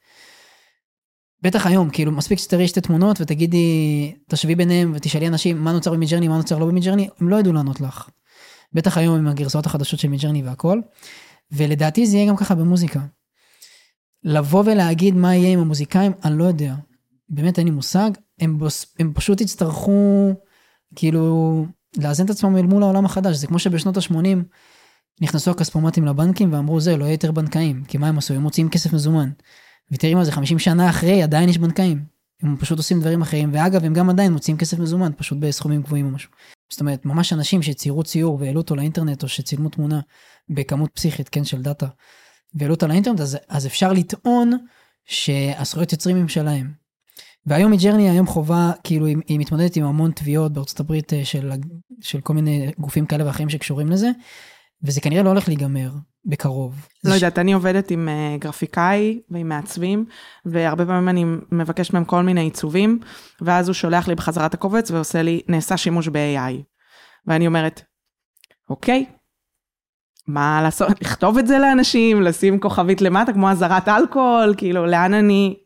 בטח 1.42 1.66
היום, 1.66 1.90
כאילו, 1.90 2.12
מספיק 2.12 2.38
שתראי 2.38 2.68
שתי 2.68 2.80
תמונות 2.80 3.20
ותגידי, 3.20 4.12
תשבי 4.28 4.54
ביניהם 4.54 4.92
ותשאלי 4.94 5.28
אנשים 5.28 5.58
מה 5.58 5.72
נוצר 5.72 5.92
במידג'רני, 5.92 6.28
מה 6.28 6.36
נוצר 6.36 6.58
לא 6.58 6.66
במידג'רני, 6.66 7.08
הם 7.20 7.28
לא 7.28 7.36
ידעו 7.36 7.52
לענות 7.52 7.80
לך. 7.80 8.08
בטח 8.72 8.98
היום 8.98 9.16
עם 9.16 9.28
הגרסאות 9.28 9.66
החדשות 9.66 10.00
של 10.00 10.08
מידג'רני 10.08 10.42
והכל. 10.42 10.80
ולדעתי 11.52 12.06
זה 12.06 12.16
יהיה 12.16 12.28
גם 12.28 12.36
ככה 12.36 12.54
במוזיקה. 12.54 13.00
לבוא 14.24 14.62
ולהגיד 14.66 15.14
מה 15.14 15.34
יהיה 15.34 15.52
עם 15.52 15.58
המוזיקאים, 15.58 16.12
אני 16.24 16.38
לא 16.38 16.44
יודע. 16.44 16.74
באמת 17.28 17.58
אין 17.58 17.66
לי 17.66 17.72
מושג. 17.72 18.10
הם, 18.40 18.58
בוס, 18.58 18.94
הם 18.98 19.12
פשוט 19.14 19.40
יצטרכו, 19.40 20.32
כאילו, 20.96 21.66
לאזן 21.96 22.24
את 22.24 22.30
עצמם 22.30 22.56
אל 22.56 22.66
מול 22.66 22.82
העולם 22.82 23.04
החדש. 23.04 23.36
זה 23.36 23.46
כמו 23.46 23.58
שבשנות 23.58 23.96
ה-80 23.96 24.38
נכנסו 25.20 25.50
הכספומטים 25.50 26.04
לבנקים 26.04 26.52
ואמרו, 26.52 26.80
זה, 26.80 26.96
לא 26.96 27.04
יהיה 27.04 27.14
יותר 27.14 27.32
בנקאים. 27.32 27.84
כי 27.84 27.98
מה 27.98 28.08
הם 28.08 28.18
עשו? 28.18 28.34
הם 28.34 28.42
מוציאים 28.42 28.70
כסף 28.70 28.92
מזומן. 28.92 29.30
ותראי 29.92 30.14
מה 30.14 30.24
זה, 30.24 30.32
50 30.32 30.58
שנה 30.58 30.90
אחרי 30.90 31.22
עדיין 31.22 31.48
יש 31.48 31.58
בנקאים. 31.58 32.04
הם 32.42 32.56
פשוט 32.56 32.78
עושים 32.78 33.00
דברים 33.00 33.22
אחרים, 33.22 33.50
ואגב, 33.52 33.84
הם 33.84 33.94
גם 33.94 34.10
עדיין 34.10 34.32
מוציאים 34.32 34.58
כסף 34.58 34.78
מזומן, 34.78 35.12
פשוט 35.16 35.38
בסכומים 35.40 35.82
גבוהים 35.82 36.06
או 36.06 36.10
משהו. 36.10 36.30
זאת 36.72 36.80
אומרת, 36.80 37.04
ממש 37.04 37.32
אנשים 37.32 37.62
שציירו 37.62 38.02
ציור 38.02 38.38
והעלו 38.40 38.60
אותו 38.60 38.76
לאינטרנט, 38.76 39.22
או 39.22 39.28
שצילמו 39.28 39.68
תמונה 39.68 40.00
בכמות 40.48 40.90
פסיכית, 40.94 41.28
כן, 41.28 41.44
של 41.44 41.62
דאטה, 41.62 41.86
והעלו 42.54 42.74
אותה 42.74 42.86
לאינטרנט, 42.86 43.20
אז, 43.20 43.38
אז 43.48 43.66
אפשר 43.66 43.92
לטעון 43.92 44.52
שהזכויות 45.04 45.92
יוצרים 45.92 46.16
הם 46.16 46.28
שלהם. 46.28 46.81
והיום 47.46 47.72
מג'רני 47.72 48.10
היום 48.10 48.26
חובה, 48.26 48.70
כאילו 48.84 49.06
היא, 49.06 49.16
היא 49.28 49.40
מתמודדת 49.40 49.76
עם 49.76 49.84
המון 49.84 50.10
תביעות 50.10 50.52
בארצות 50.52 50.80
הברית 50.80 51.12
אה, 51.12 51.24
של, 51.24 51.52
של 52.00 52.20
כל 52.20 52.34
מיני 52.34 52.70
גופים 52.78 53.06
כאלה 53.06 53.26
ואחרים 53.26 53.48
שקשורים 53.48 53.88
לזה, 53.88 54.10
וזה 54.82 55.00
כנראה 55.00 55.22
לא 55.22 55.28
הולך 55.28 55.48
להיגמר 55.48 55.90
בקרוב. 56.24 56.86
לא 57.04 57.14
יודעת, 57.14 57.36
ש... 57.36 57.38
אני 57.38 57.52
עובדת 57.52 57.90
עם 57.90 58.08
uh, 58.08 58.40
גרפיקאי 58.40 59.20
ועם 59.30 59.48
מעצבים, 59.48 60.04
והרבה 60.46 60.86
פעמים 60.86 61.08
אני 61.08 61.24
מבקשת 61.52 61.94
מהם 61.94 62.04
כל 62.04 62.22
מיני 62.22 62.40
עיצובים, 62.40 62.98
ואז 63.40 63.68
הוא 63.68 63.74
שולח 63.74 64.08
לי 64.08 64.14
בחזרה 64.14 64.46
את 64.46 64.54
הקובץ 64.54 64.90
ועושה 64.90 65.22
לי, 65.22 65.40
נעשה 65.48 65.76
שימוש 65.76 66.08
ב-AI. 66.08 66.62
ואני 67.26 67.46
אומרת, 67.46 67.82
אוקיי, 68.70 69.06
מה 70.26 70.60
לעשות, 70.62 70.88
לכתוב 71.00 71.38
את 71.38 71.46
זה 71.46 71.58
לאנשים, 71.58 72.22
לשים 72.22 72.60
כוכבית 72.60 73.00
למטה 73.00 73.32
כמו 73.32 73.50
אזהרת 73.50 73.88
אלכוהול, 73.88 74.54
כאילו, 74.56 74.86
לאן 74.86 75.14
אני... 75.14 75.61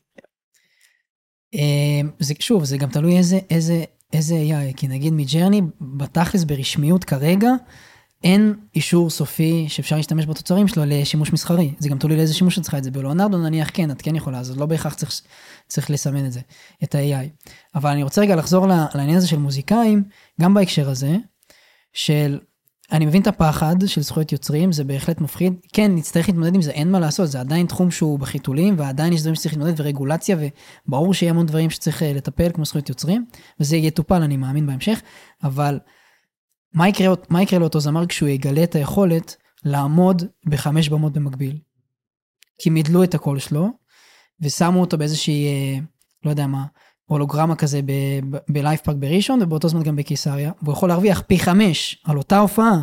אה, 1.54 2.00
זה, 2.18 2.34
שוב, 2.40 2.64
זה 2.64 2.76
גם 2.76 2.90
תלוי 2.90 3.16
איזה, 3.18 3.38
איזה, 3.50 3.84
איזה 4.12 4.34
AI, 4.34 4.76
כי 4.76 4.88
נגיד 4.88 5.12
מג'רני, 5.12 5.62
בתכלס 5.80 6.44
ברשמיות 6.44 7.04
כרגע, 7.04 7.50
אין 8.24 8.54
אישור 8.74 9.10
סופי 9.10 9.64
שאפשר 9.68 9.96
להשתמש 9.96 10.26
בתוצרים 10.26 10.68
שלו 10.68 10.82
לשימוש 10.86 11.32
מסחרי. 11.32 11.72
זה 11.78 11.88
גם 11.88 11.98
תלוי 11.98 12.16
לאיזה 12.16 12.34
שימוש 12.34 12.58
את 12.58 12.62
צריכה 12.62 12.78
את 12.78 12.84
זה. 12.84 12.90
בלאונרדו 12.90 13.38
נניח 13.38 13.70
כן, 13.72 13.90
את 13.90 14.02
כן 14.02 14.16
יכולה, 14.16 14.38
אז 14.38 14.58
לא 14.58 14.66
בהכרח 14.66 14.94
צריך, 14.94 15.20
צריך 15.68 15.90
לסמן 15.90 16.26
את 16.26 16.32
זה, 16.32 16.40
את 16.84 16.94
ה-AI. 16.94 17.48
אבל 17.74 17.90
אני 17.90 18.02
רוצה 18.02 18.20
רגע 18.20 18.36
לחזור 18.36 18.66
לעניין 18.94 19.16
הזה 19.16 19.28
של 19.28 19.38
מוזיקאים, 19.38 20.04
גם 20.40 20.54
בהקשר 20.54 20.90
הזה, 20.90 21.16
של, 21.92 22.38
אני 22.92 23.06
מבין 23.06 23.22
את 23.22 23.26
הפחד 23.26 23.76
של 23.86 24.00
זכויות 24.00 24.32
יוצרים, 24.32 24.72
זה 24.72 24.84
בהחלט 24.84 25.20
מפחיד. 25.20 25.52
כן, 25.72 25.94
נצטרך 25.94 26.28
להתמודד 26.28 26.54
עם 26.54 26.62
זה, 26.62 26.70
אין 26.70 26.90
מה 26.90 27.00
לעשות, 27.00 27.28
זה 27.28 27.40
עדיין 27.40 27.66
תחום 27.66 27.90
שהוא 27.90 28.18
בחיתולים, 28.18 28.74
ועדיין 28.78 29.12
יש 29.12 29.20
דברים 29.20 29.34
שצריך 29.34 29.54
להתמודד 29.54 29.80
ורגולציה, 29.80 30.36
וברור 30.88 31.14
שיהיה 31.14 31.32
המון 31.32 31.46
דברים 31.46 31.70
שצריך 31.70 32.02
אה, 32.02 32.12
לטפל, 32.12 32.52
כמו 32.52 32.64
זכויות 32.64 32.88
יוצרים, 32.88 33.24
וזה 33.60 33.76
יטופל, 33.76 34.22
אני 34.22 34.36
מאמין 34.36 34.66
בהמשך, 34.66 35.02
אבל 35.42 35.78
מה 36.74 36.88
יקרה, 36.88 37.14
מה 37.28 37.42
יקרה 37.42 37.58
לאותו 37.58 37.80
זמר 37.80 38.06
כשהוא 38.06 38.28
יגלה 38.28 38.64
את 38.64 38.74
היכולת 38.74 39.36
לעמוד 39.64 40.22
בחמש 40.46 40.88
במות 40.88 41.12
במקביל? 41.12 41.58
כי 42.58 42.70
מידלו 42.70 43.04
את 43.04 43.14
הקול 43.14 43.38
שלו, 43.38 43.68
ושמו 44.40 44.80
אותו 44.80 44.98
באיזושהי, 44.98 45.46
אה, 45.46 45.78
לא 46.24 46.30
יודע 46.30 46.46
מה, 46.46 46.64
הולוגרמה 47.06 47.56
כזה 47.56 47.80
בלייב 48.48 48.78
פארק 48.78 48.96
בראשון, 48.96 49.42
ובאותו 49.42 49.68
זמן 49.68 49.82
גם 49.82 49.96
בקיסריה, 49.96 50.52
והוא 50.62 50.72
יכול 50.72 50.88
להרוויח 50.88 51.22
פי 51.26 51.38
חמש 51.38 52.02
על 52.04 52.18
אותה 52.18 52.38
הופעה. 52.38 52.82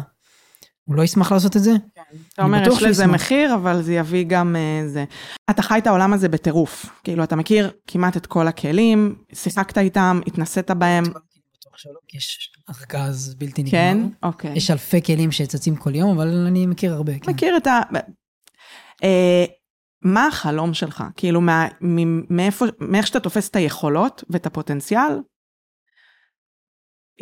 הוא 0.86 0.96
לא 0.96 1.04
ישמח 1.04 1.32
לעשות 1.32 1.58
את 1.58 1.64
זה? 1.64 1.72
כן. 1.96 2.02
אתה 2.34 2.44
אומר, 2.44 2.68
יש 2.68 2.84
לזה 2.84 3.08
מחיר, 3.08 3.56
אבל 3.56 3.82
זה 3.82 3.94
יביא 3.94 4.26
גם 4.28 4.56
uh, 4.56 4.90
זה. 4.90 5.06
אתה 5.50 5.62
חי 5.62 5.78
את 5.78 5.88
העולם 5.88 6.14
הזה 6.14 6.30
בטירוף. 6.30 6.86
כאילו, 7.04 7.24
אתה 7.24 7.36
מכיר 7.36 7.72
כמעט 7.88 8.18
את 8.18 8.26
כל 8.26 8.48
הכלים, 8.48 9.16
שיחקת 9.34 9.78
איתם, 9.78 10.20
התנסית 10.28 10.72
בהם. 10.72 11.04
יש 12.14 12.52
ארגז 12.70 13.36
בלתי 13.38 13.64
נגמר. 13.64 13.72
כן? 13.72 13.98
אוקיי. 14.24 14.54
יש 14.56 14.72
אלפי 14.72 15.02
כלים 15.02 15.32
שצצים 15.32 15.76
כל 15.76 15.96
יום, 15.96 16.10
אבל 16.10 16.46
אני 16.48 16.66
מכיר 16.66 16.94
הרבה. 16.94 17.20
כן. 17.20 17.32
מכיר 17.32 17.58
את 17.58 17.68
ה... 17.68 17.82
מה 20.04 20.28
החלום 20.28 20.74
שלך? 20.74 21.04
כאילו, 21.16 21.42
מה, 21.42 21.68
מאיפה, 22.30 22.66
מאיך 22.80 23.08
שאתה 23.08 23.20
תופס 23.20 23.50
את 23.50 23.56
היכולות 23.56 24.24
ואת 24.30 24.46
הפוטנציאל? 24.46 25.22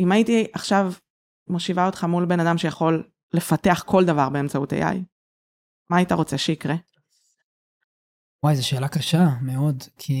אם 0.00 0.12
הייתי 0.12 0.46
עכשיו 0.52 0.92
מושיבה 1.48 1.86
אותך 1.86 2.04
מול 2.04 2.26
בן 2.26 2.40
אדם 2.40 2.58
שיכול 2.58 3.08
לפתח 3.32 3.82
כל 3.86 4.04
דבר 4.04 4.28
באמצעות 4.28 4.72
AI, 4.72 4.96
מה 5.90 5.96
היית 5.96 6.12
רוצה 6.12 6.38
שיקרה? 6.38 6.74
וואי, 8.42 8.56
זו 8.56 8.66
שאלה 8.66 8.88
קשה 8.88 9.26
מאוד, 9.42 9.82
כי 9.98 10.14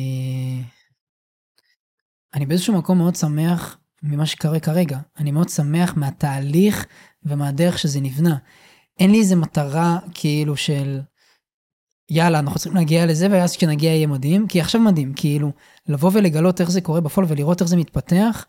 אני 2.34 2.46
באיזשהו 2.46 2.78
מקום 2.78 2.98
מאוד 2.98 3.16
שמח 3.16 3.78
ממה 4.02 4.26
שקורה 4.26 4.60
כרגע. 4.60 4.98
אני 5.18 5.30
מאוד 5.30 5.48
שמח 5.48 5.96
מהתהליך 5.96 6.86
ומהדרך 7.22 7.78
שזה 7.78 8.00
נבנה. 8.00 8.36
אין 9.00 9.10
לי 9.10 9.18
איזה 9.18 9.36
מטרה 9.36 9.98
כאילו 10.14 10.56
של 10.56 11.00
יאללה, 12.10 12.38
אנחנו 12.38 12.58
צריכים 12.58 12.74
להגיע 12.74 13.06
לזה, 13.06 13.28
ואז 13.30 13.56
כשנגיע 13.56 13.90
יהיה 13.90 14.06
מדהים, 14.06 14.46
כי 14.46 14.60
עכשיו 14.60 14.80
מדהים, 14.80 15.12
כאילו, 15.16 15.52
לבוא 15.88 16.10
ולגלות 16.14 16.60
איך 16.60 16.70
זה 16.70 16.80
קורה 16.80 17.00
בפועל 17.00 17.26
ולראות 17.30 17.60
איך 17.60 17.68
זה 17.68 17.76
מתפתח 17.76 18.46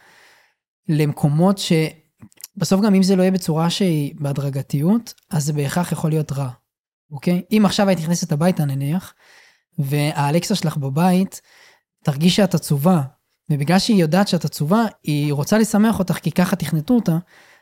למקומות 0.89 1.57
שבסוף 1.57 2.81
גם 2.81 2.95
אם 2.95 3.03
זה 3.03 3.15
לא 3.15 3.21
יהיה 3.21 3.31
בצורה 3.31 3.69
שהיא 3.69 4.13
בהדרגתיות, 4.19 5.13
אז 5.29 5.45
זה 5.45 5.53
בהכרח 5.53 5.91
יכול 5.91 6.09
להיות 6.09 6.31
רע, 6.31 6.49
אוקיי? 7.11 7.41
אם 7.51 7.63
עכשיו 7.65 7.87
היית 7.87 7.99
נכנסת 7.99 8.31
הביתה 8.31 8.65
נניח, 8.65 9.13
והאלקסה 9.79 10.55
שלך 10.55 10.77
בבית, 10.77 11.41
תרגיש 12.03 12.35
שאת 12.35 12.53
עצובה, 12.53 13.01
ובגלל 13.49 13.79
שהיא 13.79 14.01
יודעת 14.01 14.27
שאת 14.27 14.45
עצובה, 14.45 14.85
היא 15.03 15.33
רוצה 15.33 15.57
לשמח 15.57 15.99
אותך, 15.99 16.13
כי 16.13 16.31
ככה 16.31 16.55
תכנתו 16.55 16.93
אותה, 16.93 17.17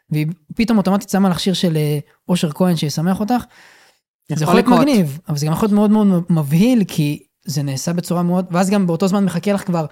והיא 0.10 0.28
פתאום 0.56 0.78
אוטומטית 0.78 1.10
שמה 1.10 1.30
לך 1.30 1.40
שיר 1.40 1.54
של 1.54 1.78
אה, 1.78 2.00
אושר 2.30 2.52
כהן 2.52 2.76
שישמח 2.76 3.20
אותך. 3.20 3.44
זה 4.38 4.44
יכול 4.44 4.56
להיות 4.56 4.68
מגניב, 4.68 5.20
אבל 5.30 5.38
זה 5.38 5.46
גם 5.46 5.54
יכול 5.54 5.66
להיות 5.68 5.76
מאוד 5.76 5.92
מאוד 5.92 6.24
מבהיל, 6.30 6.84
כי 6.88 7.24
זה 7.46 7.64
נעשה 7.64 7.94
בצורה 7.94 8.24
מאוד, 8.24 8.46
ואז 8.52 8.70
גם 8.70 8.88
באותו 8.88 9.08
זמן 9.08 9.26
מחכה 9.26 9.54
לך 9.54 9.66
כבר 9.66 9.86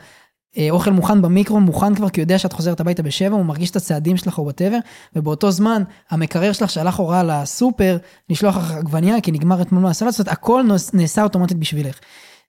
אה, 0.57 0.67
אוכל 0.71 0.91
מוכן 0.91 1.21
במיקרו, 1.21 1.59
מוכן 1.59 1.95
כבר, 1.95 2.09
כי 2.09 2.21
הוא 2.21 2.23
יודע 2.23 2.39
שאת 2.39 2.53
חוזרת 2.53 2.79
הביתה 2.79 3.03
בשבע, 3.03 3.35
הוא 3.35 3.45
מרגיש 3.45 3.71
את 3.71 3.75
הצעדים 3.75 4.17
שלך 4.17 4.37
או 4.37 4.43
whatever, 4.43 4.77
ובאותו 5.15 5.51
זמן 5.51 5.83
המקרר 6.09 6.51
שלך 6.51 6.69
שלח 6.69 6.99
הוראה 6.99 7.23
לסופר 7.23 7.97
לשלוח 8.29 8.57
לך 8.57 8.71
עגבנייה, 8.71 9.21
כי 9.21 9.31
נגמר 9.31 9.61
אתמול 9.61 9.83
מהסלט, 9.83 10.11
זאת 10.11 10.19
אומרת, 10.19 10.33
הכל 10.33 10.63
נעשה 10.93 11.23
אוטומטית 11.23 11.57
בשבילך. 11.57 11.99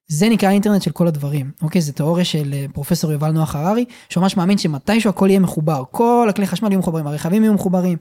זה 0.08 0.28
נקרא 0.28 0.48
האינטרנט 0.48 0.82
של 0.82 0.90
כל 0.90 1.06
הדברים, 1.06 1.50
אוקיי? 1.62 1.80
זו 1.80 1.92
תיאוריה 1.92 2.24
של 2.24 2.50
אה, 2.52 2.66
פרופסור 2.72 3.12
יובל 3.12 3.30
נוח 3.30 3.56
הררי, 3.56 3.84
שממש 4.08 4.36
מאמין 4.36 4.58
שמתישהו 4.58 5.10
הכל 5.10 5.30
יהיה 5.30 5.40
מחובר, 5.40 5.82
כל 5.90 6.26
הכלי 6.30 6.46
חשמל 6.46 6.70
יהיו 6.70 6.78
מחוברים, 6.78 7.06
הרכבים 7.06 7.42
יהיו 7.42 7.54
מחוברים, 7.54 7.98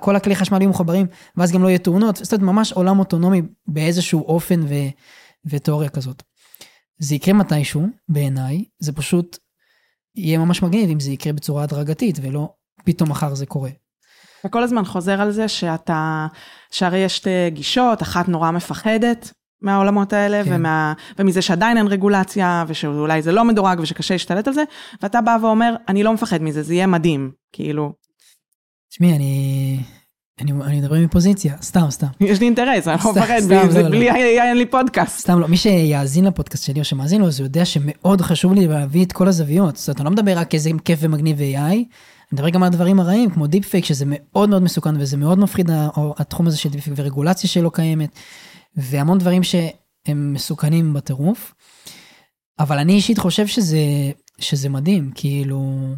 כל 0.00 0.16
הכלי 0.16 0.36
חשמל 0.36 0.60
יהיו 0.60 0.70
מחוברים, 0.70 1.06
ואז 1.36 1.52
גם 1.52 1.62
לא 1.62 1.68
יהיה 1.68 1.78
תאונות, 1.78 2.16
זאת 2.16 2.32
אומרת, 2.32 2.54
ממש 2.54 2.72
עולם 2.72 2.98
אוטונומי 2.98 3.42
באיזשהו 3.66 4.24
אופן 4.24 4.60
ו... 4.62 4.74
ותיאוריה 5.46 5.88
כזאת. 5.88 6.22
זה 6.98 7.14
יקרה 7.14 7.34
מתישהו, 7.34 7.86
בעיניי, 8.08 8.64
זה 8.78 8.92
פשוט 8.92 9.38
יהיה 10.16 10.38
ממש 10.38 10.62
מגניב 10.62 10.90
אם 10.90 11.00
זה 11.00 11.10
יקרה 11.10 11.32
בצורה 11.32 11.62
הדרגתית, 11.62 12.18
ולא 12.22 12.54
פתאום 12.84 13.10
מחר 13.10 13.34
זה 13.34 13.46
קורה. 13.46 13.70
אתה 14.40 14.48
כל 14.48 14.62
הזמן 14.62 14.84
חוזר 14.84 15.20
על 15.20 15.30
זה 15.30 15.48
שאתה, 15.48 16.26
שהרי 16.70 16.98
יש 16.98 17.16
שתי 17.16 17.50
גישות, 17.50 18.02
אחת 18.02 18.28
נורא 18.28 18.50
מפחדת 18.50 19.32
מהעולמות 19.62 20.12
האלה, 20.12 20.44
כן. 20.44 20.50
ומה, 20.54 20.92
ומזה 21.18 21.42
שעדיין 21.42 21.76
אין 21.76 21.86
רגולציה, 21.86 22.64
ושאולי 22.68 23.22
זה 23.22 23.32
לא 23.32 23.44
מדורג 23.44 23.80
ושקשה 23.80 24.14
להשתלט 24.14 24.48
על 24.48 24.54
זה, 24.54 24.64
ואתה 25.02 25.20
בא 25.20 25.36
ואומר, 25.42 25.74
אני 25.88 26.02
לא 26.02 26.12
מפחד 26.12 26.42
מזה, 26.42 26.62
זה 26.62 26.74
יהיה 26.74 26.86
מדהים, 26.86 27.32
כאילו. 27.52 27.92
תשמעי, 28.92 29.16
אני... 29.16 29.78
אני, 30.40 30.52
אני 30.52 30.80
מדבר 30.80 30.94
מפוזיציה, 30.94 31.56
סתם, 31.62 31.90
סתם. 31.90 32.06
יש 32.20 32.40
לי 32.40 32.46
אינטרס, 32.46 32.88
אני 32.88 32.96
לא 33.04 33.12
מפחד, 33.12 33.40
לא, 33.48 33.88
בלי 33.88 34.06
לא. 34.06 34.14
אין 34.14 34.56
לי 34.56 34.66
פודקאסט. 34.66 35.18
סתם 35.18 35.38
לא, 35.38 35.48
מי 35.48 35.56
שיאזין 35.56 36.24
לפודקאסט 36.24 36.64
שלי 36.64 36.80
או 36.80 36.84
שמאזין 36.84 37.20
לו, 37.20 37.26
אז 37.26 37.40
הוא 37.40 37.46
יודע 37.46 37.64
שמאוד 37.64 38.20
חשוב 38.20 38.52
לי 38.52 38.66
להביא 38.66 39.04
את 39.04 39.12
כל 39.12 39.28
הזוויות. 39.28 39.76
זאת 39.76 39.88
אומרת, 39.88 40.00
אני 40.00 40.04
לא 40.04 40.10
מדבר 40.10 40.38
רק 40.38 40.54
איזה 40.54 40.70
כיף 40.84 40.98
ומגניב 41.02 41.38
AI, 41.38 41.56
אני 41.56 41.86
מדבר 42.32 42.48
גם 42.48 42.62
על 42.62 42.66
הדברים 42.66 43.00
הרעים, 43.00 43.30
כמו 43.30 43.46
deep 43.46 43.68
fake, 43.68 43.84
שזה 43.84 44.04
מאוד 44.08 44.48
מאוד 44.48 44.62
מסוכן 44.62 45.00
וזה 45.00 45.16
מאוד 45.16 45.38
מפחיד, 45.38 45.70
התחום 46.18 46.46
הזה 46.46 46.58
של 46.58 46.68
deep 46.68 46.84
fake 46.84 46.98
ורגולציה 46.98 47.50
שלא 47.50 47.70
קיימת, 47.74 48.10
והמון 48.76 49.18
דברים 49.18 49.42
שהם 49.42 50.32
מסוכנים 50.32 50.94
בטירוף. 50.94 51.54
אבל 52.58 52.78
אני 52.78 52.92
אישית 52.92 53.18
חושב 53.18 53.46
שזה, 53.46 53.78
שזה 54.38 54.68
מדהים, 54.68 55.10
כאילו... 55.14 55.94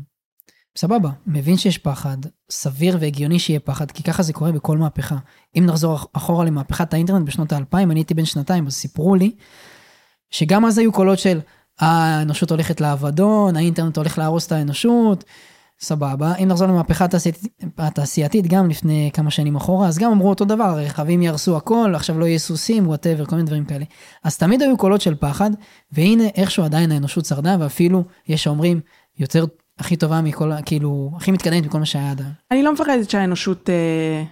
סבבה, 0.79 1.11
מבין 1.27 1.57
שיש 1.57 1.79
פחד, 1.79 2.17
סביר 2.51 2.97
והגיוני 3.01 3.39
שיהיה 3.39 3.61
פחד, 3.61 3.91
כי 3.91 4.03
ככה 4.03 4.23
זה 4.23 4.33
קורה 4.33 4.53
בכל 4.53 4.79
מהפכה. 4.79 5.17
אם 5.59 5.67
נחזור 5.67 5.99
אחורה 6.13 6.45
למהפכת 6.45 6.95
האינטרנט 6.95 7.27
בשנות 7.27 7.53
האלפיים, 7.53 7.91
אני 7.91 8.01
הייתי 8.01 8.15
בן 8.15 8.25
שנתיים, 8.25 8.67
אז 8.67 8.73
סיפרו 8.73 9.15
לי, 9.15 9.33
שגם 10.31 10.65
אז 10.65 10.79
היו 10.79 10.93
קולות 10.93 11.19
של, 11.19 11.41
אה, 11.83 11.89
האנושות 11.89 12.51
הולכת 12.51 12.81
לאבדון, 12.81 13.57
האינטרנט 13.57 13.97
הולך 13.97 14.19
להרוס 14.19 14.47
את 14.47 14.53
האנושות, 14.53 15.25
סבבה. 15.81 16.35
אם 16.35 16.49
נחזור 16.49 16.69
למהפכה 16.69 17.05
התעשייתית, 17.05 17.53
התעשייתית, 17.79 18.47
גם 18.47 18.71
לפני 18.71 19.11
כמה 19.13 19.31
שנים 19.31 19.57
אחורה, 19.57 19.89
אז 19.89 19.99
גם 19.99 20.13
אמרו 20.13 20.29
אותו 20.29 20.45
דבר, 20.45 20.65
הרכבים 20.65 21.23
יהרסו 21.23 21.57
הכל, 21.57 21.93
עכשיו 21.95 22.19
לא 22.19 22.25
יהיה 22.25 22.39
סוסים, 22.39 22.89
whatever, 22.89 23.25
כל 23.27 23.37
מיני 23.37 23.47
דברים 23.47 23.65
כאלה. 23.65 23.85
אז 24.25 24.37
תמיד 24.39 24.63
היו 24.63 24.77
קולות 24.77 25.01
של 25.01 25.15
פחד, 25.15 25.51
והנה 25.93 26.25
איכשהו 26.35 26.65
עדיין 26.65 26.93
האנושות 26.93 27.25
שרדה, 27.25 27.57
ואפילו 27.61 28.05
יש 28.29 28.45
שאומרים, 28.45 28.81
יותר 29.19 29.45
הכי 29.79 29.97
טובה 29.97 30.21
מכל, 30.21 30.51
כאילו, 30.67 31.11
הכי 31.17 31.31
מתקדמת 31.31 31.67
מכל 31.67 31.79
מה 31.79 31.87
שהיה 31.87 32.11
עד 32.11 32.21
היום. 32.21 32.33
אני 32.51 32.63
לא 32.63 32.73
מפחדת 32.73 33.11
שהאנושות, 33.11 33.71
אה, 33.71 34.25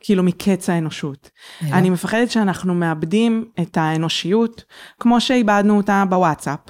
כאילו, 0.00 0.22
מקץ 0.22 0.70
האנושות. 0.70 1.30
אלא? 1.62 1.74
אני 1.74 1.90
מפחדת 1.90 2.30
שאנחנו 2.30 2.74
מאבדים 2.74 3.44
את 3.60 3.76
האנושיות, 3.76 4.64
כמו 5.00 5.20
שאיבדנו 5.20 5.76
אותה 5.76 6.04
בוואטסאפ. 6.08 6.60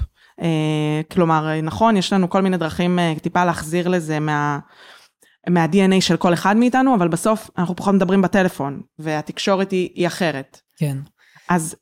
אה, 0.42 1.00
כלומר, 1.12 1.61
נכון, 1.61 1.96
יש 1.96 2.12
לנו 2.12 2.30
כל 2.30 2.40
מיני 2.40 2.56
דרכים 2.56 2.98
אה, 2.98 3.14
טיפה 3.22 3.44
להחזיר 3.44 3.88
לזה 3.88 4.20
מה... 4.20 4.58
מה-DNA 5.48 6.00
של 6.00 6.16
כל 6.16 6.35
אחד 6.35 6.56
מאיתנו, 6.56 6.94
אבל 6.94 7.08
בסוף 7.08 7.50
אנחנו 7.58 7.76
פחות 7.76 7.94
מדברים 7.94 8.22
בטלפון, 8.22 8.80
והתקשורת 8.98 9.70
היא, 9.70 9.88
היא 9.94 10.06
אחרת. 10.06 10.61
כן. 10.76 10.96
אז 11.48 11.76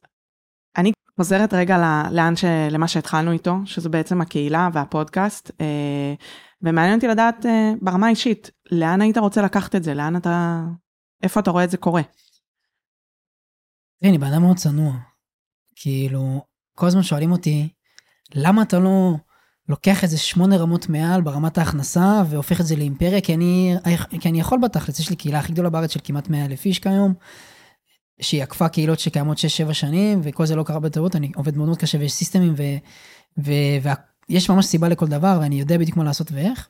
אני 0.76 0.92
חוזרת 1.20 1.54
רגע 1.54 2.06
לאן 2.12 2.36
ש... 2.36 2.44
למה 2.70 2.88
שהתחלנו 2.88 3.32
איתו, 3.32 3.56
שזה 3.64 3.88
בעצם 3.88 4.20
הקהילה 4.20 4.68
והפודקאסט, 4.72 5.50
אה, 5.60 6.14
ומעניין 6.62 6.94
אותי 6.94 7.06
לדעת 7.06 7.46
אה, 7.46 7.72
ברמה 7.82 8.06
האישית, 8.06 8.50
לאן 8.72 9.00
היית 9.00 9.18
רוצה 9.18 9.42
לקחת 9.42 9.74
את 9.74 9.82
זה? 9.82 9.94
לאן 9.94 10.16
אתה... 10.16 10.62
איפה 11.22 11.40
אתה 11.40 11.50
רואה 11.50 11.64
את 11.64 11.70
זה 11.70 11.76
קורה? 11.76 12.02
אני 14.04 14.18
בן 14.18 14.38
מאוד 14.38 14.56
צנוע. 14.56 14.92
כאילו, 15.76 16.44
כל 16.76 16.86
הזמן 16.86 17.02
שואלים 17.02 17.32
אותי, 17.32 17.68
למה 18.34 18.62
אתה 18.62 18.78
לא 18.78 19.14
לוקח 19.68 20.02
איזה 20.02 20.18
שמונה 20.18 20.56
רמות 20.56 20.88
מעל 20.88 21.20
ברמת 21.20 21.58
ההכנסה 21.58 22.22
והופך 22.30 22.60
את 22.60 22.66
זה 22.66 22.76
לאימפריה? 22.76 23.20
כי 23.20 23.34
אני, 23.34 23.74
כי 24.20 24.28
אני 24.28 24.40
יכול 24.40 24.58
בתכלס, 24.62 25.00
יש 25.00 25.10
לי 25.10 25.16
קהילה 25.16 25.38
הכי 25.38 25.52
גדולה 25.52 25.70
בארץ 25.70 25.92
של 25.92 26.00
כמעט 26.04 26.28
100 26.28 26.44
אלף 26.44 26.64
איש 26.64 26.78
כיום. 26.78 27.14
שהיא 28.20 28.42
עקפה 28.42 28.68
קהילות 28.68 28.98
שקיימות 28.98 29.38
6-7 29.68 29.72
שנים, 29.72 30.20
וכל 30.22 30.46
זה 30.46 30.56
לא 30.56 30.62
קרה 30.62 30.80
בטעות, 30.80 31.16
אני 31.16 31.32
עובד 31.36 31.56
מאוד 31.56 31.66
מאוד 31.66 31.78
קשה 31.78 31.98
ויש 31.98 32.12
סיסטמים, 32.12 32.54
ויש 33.38 34.50
ממש 34.50 34.66
סיבה 34.66 34.88
לכל 34.88 35.06
דבר, 35.06 35.38
ואני 35.40 35.60
יודע 35.60 35.78
בדיוק 35.78 35.96
מה 35.96 36.04
לעשות 36.04 36.32
ואיך. 36.32 36.68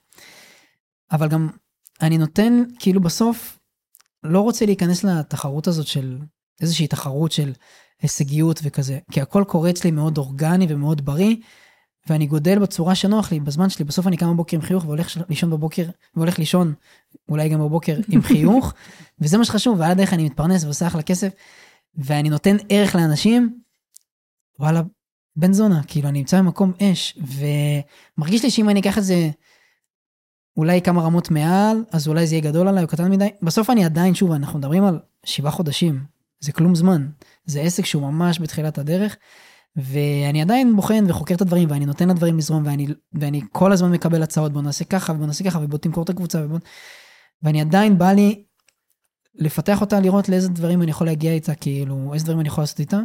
אבל 1.12 1.28
גם 1.28 1.48
אני 2.02 2.18
נותן, 2.18 2.62
כאילו 2.78 3.00
בסוף, 3.00 3.58
לא 4.22 4.40
רוצה 4.40 4.66
להיכנס 4.66 5.04
לתחרות 5.04 5.66
הזאת 5.66 5.86
של, 5.86 6.18
איזושהי 6.60 6.86
תחרות 6.86 7.32
של 7.32 7.52
הישגיות 8.02 8.60
וכזה, 8.62 8.98
כי 9.12 9.20
הכל 9.20 9.44
קורה 9.48 9.70
אצלי 9.70 9.90
מאוד 9.90 10.18
אורגני 10.18 10.66
ומאוד 10.68 11.04
בריא, 11.04 11.36
ואני 12.10 12.26
גודל 12.26 12.58
בצורה 12.58 12.94
שנוח 12.94 13.32
לי 13.32 13.40
בזמן 13.40 13.68
שלי, 13.68 13.84
בסוף 13.84 14.06
אני 14.06 14.16
קם 14.16 14.32
בבוקר 14.32 14.56
עם 14.56 14.62
חיוך 14.62 14.84
והולך 14.84 15.16
לישון 15.28 15.50
בבוקר, 15.50 15.84
והולך 16.16 16.38
לישון 16.38 16.74
אולי 17.28 17.48
גם 17.48 17.60
בבוקר 17.60 17.96
עם 18.12 18.22
חיוך, 18.22 18.74
וזה 19.18 19.38
מה 19.38 19.44
שחשוב, 19.44 19.80
ועל 19.80 19.90
הדרך 19.90 20.12
אני 20.12 20.24
מתפרנס 20.24 20.64
ועושה 20.64 20.86
אחלה 20.86 21.02
כסף, 21.02 21.32
ואני 21.94 22.28
נותן 22.28 22.56
ערך 22.68 22.94
לאנשים, 22.94 23.60
וואלה, 24.58 24.82
בן 25.36 25.52
זונה, 25.52 25.82
כאילו 25.82 26.08
אני 26.08 26.18
נמצא 26.18 26.38
במקום 26.38 26.72
אש, 26.82 27.18
ומרגיש 28.16 28.42
לי 28.42 28.50
שאם 28.50 28.68
אני 28.68 28.80
אקח 28.80 28.98
את 28.98 29.04
זה 29.04 29.30
אולי 30.56 30.82
כמה 30.82 31.02
רמות 31.02 31.30
מעל, 31.30 31.84
אז 31.92 32.08
אולי 32.08 32.26
זה 32.26 32.34
יהיה 32.34 32.44
גדול 32.44 32.68
עליי 32.68 32.82
או 32.82 32.88
קטן 32.88 33.10
מדי, 33.10 33.28
בסוף 33.42 33.70
אני 33.70 33.84
עדיין, 33.84 34.14
שוב, 34.14 34.32
אנחנו 34.32 34.58
מדברים 34.58 34.84
על 34.84 34.98
שבעה 35.24 35.52
חודשים, 35.52 36.04
זה 36.40 36.52
כלום 36.52 36.74
זמן, 36.74 37.08
זה 37.44 37.60
עסק 37.60 37.84
שהוא 37.84 38.02
ממש 38.02 38.40
בתחילת 38.40 38.78
הדרך. 38.78 39.16
ואני 39.76 40.42
עדיין 40.42 40.76
בוחן 40.76 41.04
וחוקר 41.08 41.34
את 41.34 41.40
הדברים 41.40 41.70
ואני 41.70 41.86
נותן 41.86 42.08
לדברים 42.08 42.38
לזרום 42.38 42.66
ואני, 42.66 42.86
ואני 43.12 43.40
כל 43.52 43.72
הזמן 43.72 43.92
מקבל 43.92 44.22
הצעות 44.22 44.52
בוא 44.52 44.62
נעשה 44.62 44.84
ככה 44.84 45.12
ובוא 45.12 45.26
נעשה 45.26 45.44
ככה 45.44 45.58
ובוא 45.62 45.78
תמכור 45.78 46.04
את 46.04 46.10
הקבוצה 46.10 46.44
ובוא... 46.44 46.58
ואני 47.42 47.60
עדיין 47.60 47.98
בא 47.98 48.12
לי 48.12 48.44
לפתח 49.34 49.80
אותה 49.80 50.00
לראות 50.00 50.28
לאיזה 50.28 50.48
דברים 50.48 50.82
אני 50.82 50.90
יכול 50.90 51.06
להגיע 51.06 51.32
איתה 51.32 51.54
כאילו 51.54 52.14
איזה 52.14 52.24
דברים 52.24 52.40
אני 52.40 52.48
יכול 52.48 52.62
לעשות 52.62 52.80
איתה. 52.80 53.00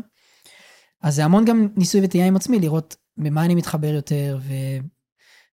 אז 1.02 1.16
זה 1.16 1.26
המון 1.26 1.46
גם 1.46 1.68
ניסוי 1.76 2.02
וטעייה 2.04 2.28
עם 2.28 2.36
עצמי 2.36 2.60
לראות 2.60 2.96
במה 3.18 3.46
אני 3.46 3.56
מתחבר 3.56 3.94
יותר 3.94 4.40
ו... 4.42 4.54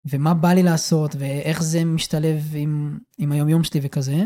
ומה 0.06 0.34
בא 0.34 0.54
לי 0.54 0.64
לעשות 0.64 1.16
ואיך 1.20 1.64
זה 1.64 1.86
משתלב 1.86 2.44
עם, 2.56 2.98
עם 3.18 3.32
היומיום 3.32 3.64
שלי 3.64 3.80
וכזה. 3.84 4.24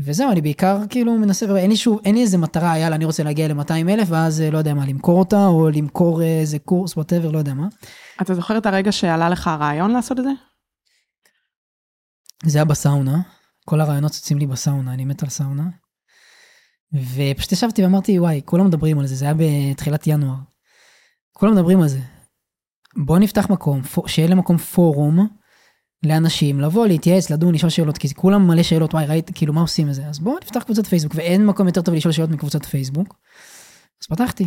וזהו, 0.00 0.32
אני 0.32 0.40
בעיקר 0.40 0.78
כאילו 0.90 1.12
מנסה, 1.12 1.56
אין 1.56 1.70
לי 1.70 1.76
שוב, 1.76 2.00
אין 2.04 2.14
לי 2.14 2.20
איזה 2.20 2.38
מטרה, 2.38 2.78
יאללה, 2.78 2.96
אני 2.96 3.04
רוצה 3.04 3.22
להגיע 3.22 3.48
ל-200 3.48 3.88
אלף, 3.88 4.08
ואז 4.10 4.40
אה, 4.40 4.50
לא 4.50 4.58
יודע 4.58 4.74
מה, 4.74 4.86
למכור 4.86 5.18
אותה, 5.18 5.46
או 5.46 5.70
למכור 5.70 6.22
אה, 6.22 6.40
איזה 6.40 6.58
קורס, 6.58 6.96
ווטאבר, 6.96 7.30
לא 7.30 7.38
יודע 7.38 7.54
מה. 7.54 7.68
אתה 8.22 8.34
זוכר 8.34 8.58
את 8.58 8.66
הרגע 8.66 8.92
שעלה 8.92 9.28
לך 9.28 9.46
הרעיון 9.46 9.90
לעשות 9.90 10.18
את 10.18 10.24
זה? 10.24 10.30
זה 12.44 12.58
היה 12.58 12.64
בסאונה, 12.64 13.20
כל 13.64 13.80
הרעיונות 13.80 14.12
צוצים 14.12 14.38
לי 14.38 14.46
בסאונה, 14.46 14.94
אני 14.94 15.04
מת 15.04 15.22
על 15.22 15.28
סאונה. 15.28 15.68
ופשוט 16.92 17.52
ישבתי 17.52 17.82
ואמרתי, 17.82 18.18
וואי, 18.18 18.40
כולם 18.44 18.66
מדברים 18.66 18.98
על 18.98 19.06
זה, 19.06 19.14
זה 19.14 19.24
היה 19.24 19.34
בתחילת 19.34 20.06
ינואר. 20.06 20.36
כולם 21.32 21.52
מדברים 21.52 21.80
על 21.80 21.88
זה. 21.88 22.00
בוא 22.96 23.18
נפתח 23.18 23.50
מקום, 23.50 23.82
שיהיה 24.06 24.28
למקום 24.28 24.56
פורום, 24.56 25.28
לאנשים 26.02 26.60
לבוא, 26.60 26.86
להתייעץ, 26.86 27.30
לדון, 27.30 27.54
לשאול 27.54 27.70
שאלות, 27.70 27.98
כי 27.98 28.14
כולם 28.14 28.48
מלא 28.48 28.62
שאלות, 28.62 28.94
וואי, 28.94 29.06
ראית, 29.06 29.30
כאילו, 29.34 29.52
מה 29.52 29.60
עושים 29.60 29.88
לזה? 29.88 30.06
אז 30.06 30.18
בואו 30.18 30.36
נפתח 30.42 30.62
קבוצת 30.62 30.86
פייסבוק, 30.86 31.12
ואין 31.16 31.46
מקום 31.46 31.66
יותר 31.66 31.82
טוב 31.82 31.94
לשאול 31.94 32.12
שאלות 32.12 32.30
מקבוצת 32.30 32.64
פייסבוק. 32.64 33.16
אז 34.02 34.06
פתחתי, 34.06 34.46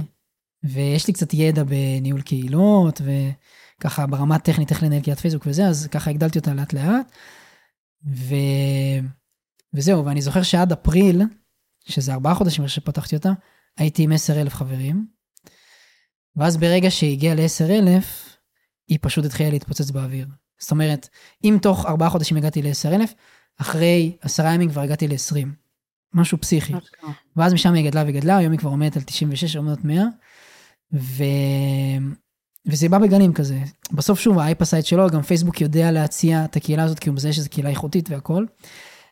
ויש 0.63 1.07
לי 1.07 1.13
קצת 1.13 1.33
ידע 1.33 1.63
בניהול 1.63 2.21
קהילות, 2.21 3.01
וככה 3.77 4.07
ברמה 4.07 4.35
הטכנית 4.35 4.71
איך 4.71 4.83
לנהל 4.83 5.01
קהילת 5.01 5.19
פייסבוק 5.19 5.43
וזה, 5.47 5.67
אז 5.67 5.87
ככה 5.91 6.09
הגדלתי 6.09 6.39
אותה 6.39 6.53
לאט 6.53 6.73
לאט. 6.73 7.11
ו... 8.05 8.35
וזהו, 9.73 10.05
ואני 10.05 10.21
זוכר 10.21 10.43
שעד 10.43 10.71
אפריל, 10.71 11.21
שזה 11.85 12.13
ארבעה 12.13 12.35
חודשים 12.35 12.67
שפתחתי 12.67 13.15
אותה, 13.15 13.31
הייתי 13.77 14.03
עם 14.03 14.11
10,000 14.11 14.53
חברים. 14.53 15.05
ואז 16.35 16.57
ברגע 16.57 16.91
שהגיע 16.91 17.35
ל-10,000, 17.35 18.03
היא 18.87 18.99
פשוט 19.01 19.25
התחילה 19.25 19.49
להתפוצץ 19.49 19.91
באוויר. 19.91 20.27
זאת 20.61 20.71
אומרת, 20.71 21.09
אם 21.43 21.57
תוך 21.61 21.85
ארבעה 21.85 22.09
חודשים 22.09 22.37
הגעתי 22.37 22.61
ל-10,000, 22.61 23.13
אחרי 23.57 24.17
עשרה 24.21 24.53
ימים 24.53 24.69
כבר 24.69 24.81
הגעתי 24.81 25.07
ל-20. 25.07 25.47
משהו 26.13 26.37
פסיכי. 26.37 26.73
ואז 27.35 27.53
משם 27.53 27.73
היא 27.73 27.89
גדלה 27.89 28.03
וגדלה, 28.07 28.37
היום 28.37 28.51
היא 28.51 28.59
כבר 28.59 28.69
עומדת 28.69 28.97
על 28.97 29.03
96, 29.03 29.55
עומדת 29.55 29.83
100. 29.83 30.03
ו... 30.93 31.23
וזה 32.65 32.89
בא 32.89 32.97
בגנים 32.97 33.33
כזה. 33.33 33.59
בסוף 33.91 34.19
שוב, 34.19 34.39
האייפ 34.39 34.61
עשה 34.61 34.79
את 34.79 34.85
שלו, 34.85 35.09
גם 35.09 35.21
פייסבוק 35.21 35.61
יודע 35.61 35.91
להציע 35.91 36.45
את 36.45 36.55
הקהילה 36.55 36.83
הזאת, 36.83 36.99
כי 36.99 37.09
הוא 37.09 37.15
מזהה 37.15 37.33
שזו 37.33 37.49
קהילה 37.49 37.69
איכותית 37.69 38.09
והכל. 38.09 38.45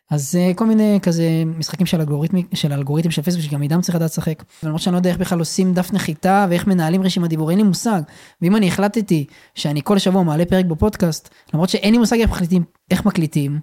אז 0.09 0.35
אה, 0.35 0.53
כל 0.53 0.65
מיני 0.65 0.99
כזה 1.01 1.43
משחקים 1.45 1.85
של 1.87 1.99
אלגוריתם 1.99 2.37
של 2.53 2.73
אלגוריתם 2.73 3.11
של 3.11 3.21
פייסבוק 3.21 3.45
שגם 3.45 3.61
עידם 3.61 3.81
צריך 3.81 3.95
לדעת 3.95 4.09
לשחק. 4.09 4.43
למרות 4.63 4.81
שאני 4.81 4.93
לא 4.93 4.97
יודע 4.97 5.09
איך 5.09 5.17
בכלל 5.17 5.39
עושים 5.39 5.73
דף 5.73 5.93
נחיתה 5.93 6.45
ואיך 6.49 6.67
מנהלים 6.67 7.03
רשימת 7.03 7.29
דיבור 7.29 7.49
אין 7.49 7.57
לי 7.57 7.63
מושג. 7.63 8.01
ואם 8.41 8.55
אני 8.55 8.67
החלטתי 8.67 9.25
שאני 9.55 9.81
כל 9.83 9.97
שבוע 9.97 10.23
מעלה 10.23 10.45
פרק 10.45 10.65
בפודקאסט 10.65 11.29
למרות 11.53 11.69
שאין 11.69 11.93
לי 11.93 11.97
מושג 11.97 12.19
איך 12.19 12.29
מקליטים 12.31 12.63
איך 12.91 13.05
מקליטים 13.05 13.59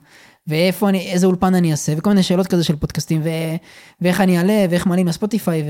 ואיפה 0.46 0.88
אני 0.88 1.12
איזה 1.12 1.26
אולפן 1.26 1.54
אני 1.54 1.70
אעשה 1.70 1.92
וכל 1.96 2.10
מיני 2.10 2.22
שאלות 2.22 2.46
כזה 2.46 2.64
של 2.64 2.76
פודקאסטים 2.76 3.20
ו, 3.24 3.28
ואיך 4.00 4.20
אני 4.20 4.38
אעלה 4.38 4.66
ואיך 4.70 4.86
מעלים 4.86 5.06
לספוטיפיי 5.06 5.62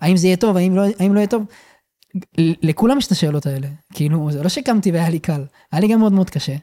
והאם 0.00 0.16
זה 0.16 0.26
יהיה 0.26 0.36
טוב 0.36 0.56
האם 0.56 0.76
לא 0.76 0.82
האם 0.98 1.14
לא 1.14 1.18
יהיה 1.18 1.26
טוב. 1.26 1.44
לכולם 2.38 2.98
יש 2.98 3.06
את 3.06 3.12
השאלות 3.12 3.46
האלה 3.46 3.68
כאילו 3.94 4.30
זה 4.32 4.42
לא 4.42 4.48
שקמתי 4.48 4.92
והיה 4.92 5.10
לי 5.10 5.18
קל 5.18 5.44
היה 5.72 5.80
לי 5.80 5.88
גם 5.88 6.00
מאוד 6.00 6.12
מאוד 6.12 6.30
קשה. 6.30 6.56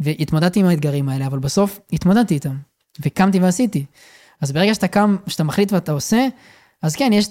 והתמודדתי 0.00 0.60
עם 0.60 0.66
האתגרים 0.66 1.08
האלה 1.08 1.26
אבל 1.26 1.38
בסוף 1.38 1.80
התמודדתי 1.92 2.34
איתם. 2.34 2.56
וקמתי 3.00 3.38
ועשיתי. 3.38 3.84
אז 4.40 4.52
ברגע 4.52 4.74
שאתה 4.74 4.88
קם, 4.88 5.16
שאתה 5.26 5.44
מחליט 5.44 5.72
ואתה 5.72 5.92
עושה, 5.92 6.26
אז 6.82 6.96
כן, 6.96 7.10
יש, 7.12 7.28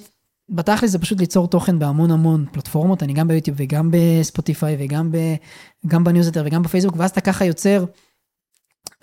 בתכל'ס 0.49 0.89
זה 0.89 0.99
פשוט 0.99 1.19
ליצור 1.19 1.47
תוכן 1.47 1.80
בהמון 1.80 2.12
המון 2.12 2.45
פלטפורמות, 2.52 3.04
אני 3.04 3.13
גם 3.13 3.28
ביוטיוב 3.28 3.58
וגם 3.60 3.89
בספוטיפיי 3.91 4.76
וגם 4.80 5.12
ב, 5.12 5.17
גם 5.88 6.04
ב-newsletter 6.04 6.44
וגם 6.45 6.63
בפייסבוק, 6.63 6.95
ואז 6.97 7.10
אתה 7.10 7.21
ככה 7.21 7.45
יוצר, 7.45 7.86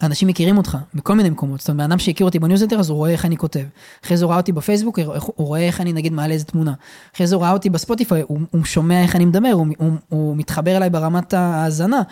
אנשים 0.02 0.28
מכירים 0.28 0.58
אותך 0.58 0.78
בכל 0.94 1.14
מיני 1.14 1.30
מקומות, 1.30 1.60
זאת 1.60 1.68
אומרת, 1.68 1.78
בן 1.78 1.90
אדם 1.90 1.98
שהכיר 1.98 2.26
אותי 2.26 2.38
ב-newsletter 2.38 2.80
אז 2.80 2.90
הוא 2.90 2.96
רואה 2.96 3.10
איך 3.10 3.24
אני 3.24 3.36
כותב, 3.36 3.64
אחרי 4.04 4.16
זה 4.16 4.24
הוא 4.24 4.30
ראה 4.30 4.40
אותי 4.40 4.52
בפייסבוק, 4.52 4.98
הוא 5.24 5.46
רואה 5.46 5.60
איך 5.60 5.80
אני 5.80 5.92
נגיד 5.92 6.12
מעלה 6.12 6.34
איזה 6.34 6.44
תמונה, 6.44 6.74
אחרי 7.14 7.26
זה 7.26 7.34
הוא 7.34 7.42
ראה 7.42 7.52
אותי 7.52 7.70
בספוטיפיי, 7.70 8.22
הוא, 8.26 8.40
הוא 8.50 8.64
שומע 8.64 9.02
איך 9.02 9.16
אני 9.16 9.24
מדבר, 9.24 9.50
הוא, 9.52 9.66
הוא, 9.78 9.92
הוא 10.08 10.36
מתחבר 10.36 10.76
אליי 10.76 10.90
ברמת 10.90 11.34
ההאזנה, 11.34 12.02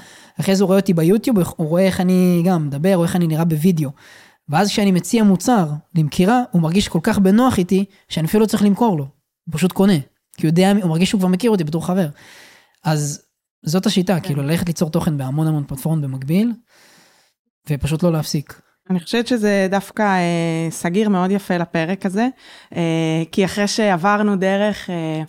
אחרי 0.40 0.56
זה 0.56 0.64
הוא 0.64 0.68
רואה 0.68 0.78
אותי 0.78 0.94
ביוטיוב, 0.94 1.38
הוא 1.38 1.68
רואה 1.68 1.82
איך 1.82 2.00
אני 2.00 2.42
גם 2.46 2.66
מדבר, 2.66 2.96
או 2.96 3.02
איך 3.02 3.16
אני 3.16 3.26
נראה 3.26 3.44
בווידאו. 3.44 3.90
ואז 4.48 4.68
כשאני 4.68 4.92
מציע 4.92 5.22
מוצר 5.22 5.68
למכירה, 5.94 6.42
הוא 6.50 6.62
מרגיש 6.62 6.88
כל 6.88 7.00
כך 7.02 7.18
בנוח 7.18 7.58
איתי, 7.58 7.84
שאני 8.08 8.26
אפילו 8.26 8.40
לא 8.40 8.46
צריך 8.46 8.62
למכור 8.62 8.98
לו. 8.98 9.04
הוא 9.04 9.54
פשוט 9.54 9.72
קונה. 9.72 9.98
כי 10.37 10.46
הוא 10.46 10.50
יודע, 10.50 10.72
הוא 10.82 10.90
מרגיש 10.90 11.08
שהוא 11.08 11.18
כבר 11.18 11.28
מכיר 11.28 11.50
אותי 11.50 11.64
בתור 11.64 11.87
חבר. 11.87 12.08
אז 12.84 13.22
זאת 13.64 13.87
השיטה, 13.87 14.20
כן. 14.20 14.26
כאילו 14.26 14.42
ללכת 14.42 14.66
ליצור 14.66 14.90
תוכן 14.90 15.18
בהמון 15.18 15.46
המון 15.46 15.64
פלטפורמות 15.64 16.02
במקביל, 16.02 16.52
ופשוט 17.70 18.02
לא 18.02 18.12
להפסיק. 18.12 18.61
אני 18.90 19.00
חושבת 19.00 19.26
שזה 19.26 19.66
דווקא 19.70 20.02
אה, 20.02 20.70
סגיר 20.70 21.08
מאוד 21.08 21.30
יפה 21.30 21.56
לפרק 21.56 22.06
הזה, 22.06 22.28
אה, 22.76 23.22
כי 23.32 23.44
אחרי 23.44 23.68
שעברנו 23.68 24.37
דרך 24.37 24.90
אה, 24.90 25.22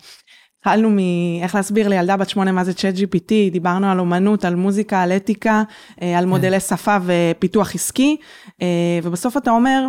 התחלנו 0.59 0.89
מאיך 0.89 1.55
להסביר 1.55 1.87
לילדה 1.87 2.17
בת 2.17 2.29
שמונה 2.29 2.51
מה 2.51 2.63
זה 2.63 2.73
צ'אט 2.73 2.95
GPT, 2.95 3.51
דיברנו 3.51 3.91
על 3.91 3.99
אומנות, 3.99 4.45
על 4.45 4.55
מוזיקה, 4.55 5.01
על 5.01 5.11
אתיקה, 5.11 5.63
אה, 6.01 6.17
על 6.17 6.23
כן. 6.23 6.29
מודלי 6.29 6.59
שפה 6.59 6.97
ופיתוח 7.05 7.75
עסקי, 7.75 8.17
אה, 8.61 8.99
ובסוף 9.03 9.37
אתה 9.37 9.51
אומר, 9.51 9.87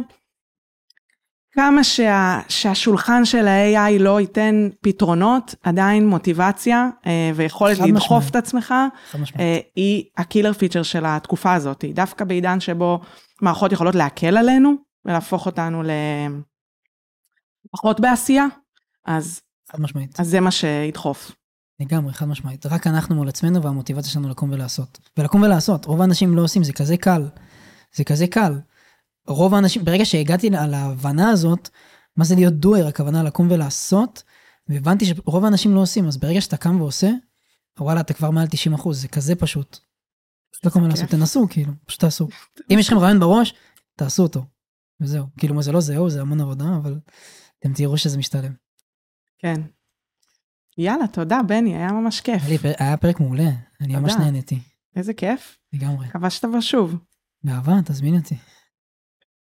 כמה 1.52 1.84
שה, 1.84 2.40
שהשולחן 2.48 3.24
של 3.24 3.48
ה-AI 3.48 3.98
לא 3.98 4.20
ייתן 4.20 4.68
פתרונות, 4.80 5.54
עדיין 5.62 6.08
מוטיבציה 6.08 6.88
אה, 7.06 7.30
ויכולת 7.34 7.78
לדחוף 7.78 8.24
משמעית. 8.24 8.30
את 8.30 8.36
עצמך, 8.36 8.74
היא 9.76 10.04
הקילר 10.16 10.52
פיצ'ר 10.52 10.82
של 10.82 11.04
התקופה 11.06 11.54
הזאת. 11.54 11.84
דווקא 11.94 12.24
בעידן 12.24 12.60
שבו 12.60 13.00
מערכות 13.42 13.72
יכולות 13.72 13.94
להקל 13.94 14.36
עלינו 14.36 14.74
ולהפוך 15.04 15.46
אותנו 15.46 15.82
לפחות 17.74 18.00
בעשייה, 18.00 18.46
אז 19.06 19.40
חד 19.72 19.80
משמעית. 19.80 20.20
אז 20.20 20.28
זה 20.28 20.40
מה 20.40 20.50
שידחוף. 20.50 21.32
לגמרי, 21.80 22.12
חד 22.12 22.28
משמעית. 22.28 22.66
רק 22.66 22.86
אנחנו 22.86 23.14
מול 23.14 23.28
עצמנו 23.28 23.62
והמוטיבציה 23.62 24.10
שלנו 24.10 24.28
לקום 24.28 24.50
ולעשות. 24.52 24.98
ולקום 25.18 25.42
ולעשות, 25.42 25.84
רוב 25.84 26.00
האנשים 26.00 26.36
לא 26.36 26.42
עושים, 26.42 26.64
זה 26.64 26.72
כזה 26.72 26.96
קל. 26.96 27.28
זה 27.94 28.04
כזה 28.04 28.26
קל. 28.26 28.60
רוב 29.26 29.54
האנשים, 29.54 29.84
ברגע 29.84 30.04
שהגעתי 30.04 30.50
להבנה 30.50 31.30
הזאת, 31.30 31.68
מה 32.16 32.24
זה 32.24 32.34
להיות 32.34 32.54
דואר, 32.54 32.86
הכוונה 32.86 33.22
לקום 33.22 33.48
ולעשות, 33.50 34.22
והבנתי 34.68 35.04
שרוב 35.06 35.44
האנשים 35.44 35.74
לא 35.74 35.80
עושים, 35.80 36.06
אז 36.06 36.16
ברגע 36.16 36.40
שאתה 36.40 36.56
קם 36.56 36.80
ועושה, 36.80 37.10
וואלה, 37.80 38.00
אתה 38.00 38.14
כבר 38.14 38.30
מעל 38.30 38.46
90 38.46 38.74
אחוז, 38.74 39.00
זה 39.02 39.08
כזה 39.08 39.34
פשוט. 39.34 39.78
פשוט 40.52 40.66
לקום 40.66 40.82
ולעשות, 40.82 41.08
תנסו, 41.10 41.46
כאילו, 41.50 41.72
פשוט 41.86 42.00
תעשו. 42.00 42.28
אם 42.72 42.78
יש 42.78 42.86
לכם 42.86 42.98
רעיון 42.98 43.20
בראש, 43.20 43.54
תעשו 43.96 44.22
אותו. 44.22 44.44
וזהו. 45.00 45.26
כאילו, 45.38 45.54
מה 45.54 45.62
זה 45.62 45.72
לא 45.72 45.80
זהו, 45.80 46.10
זה 46.10 46.20
המון 46.20 46.40
עבודה, 46.40 46.76
אבל 46.76 46.98
אתם 47.58 47.72
תראו 47.72 47.98
שזה 47.98 48.18
משתלם. 48.18 48.52
כן. 49.42 49.60
יאללה, 50.78 51.06
תודה, 51.06 51.40
בני, 51.46 51.76
היה 51.76 51.92
ממש 51.92 52.20
כיף. 52.20 52.42
היה 52.78 52.96
פרק 52.96 53.20
מעולה, 53.20 53.50
אני 53.80 53.96
ממש 53.96 54.12
נהניתי. 54.12 54.58
איזה 54.96 55.14
כיף. 55.14 55.58
לגמרי. 55.72 56.06
מקווה 56.06 56.30
שתבוא 56.30 56.60
שוב. 56.60 56.96
באהבה, 57.44 57.72
תזמין 57.84 58.16
אותי. 58.16 58.36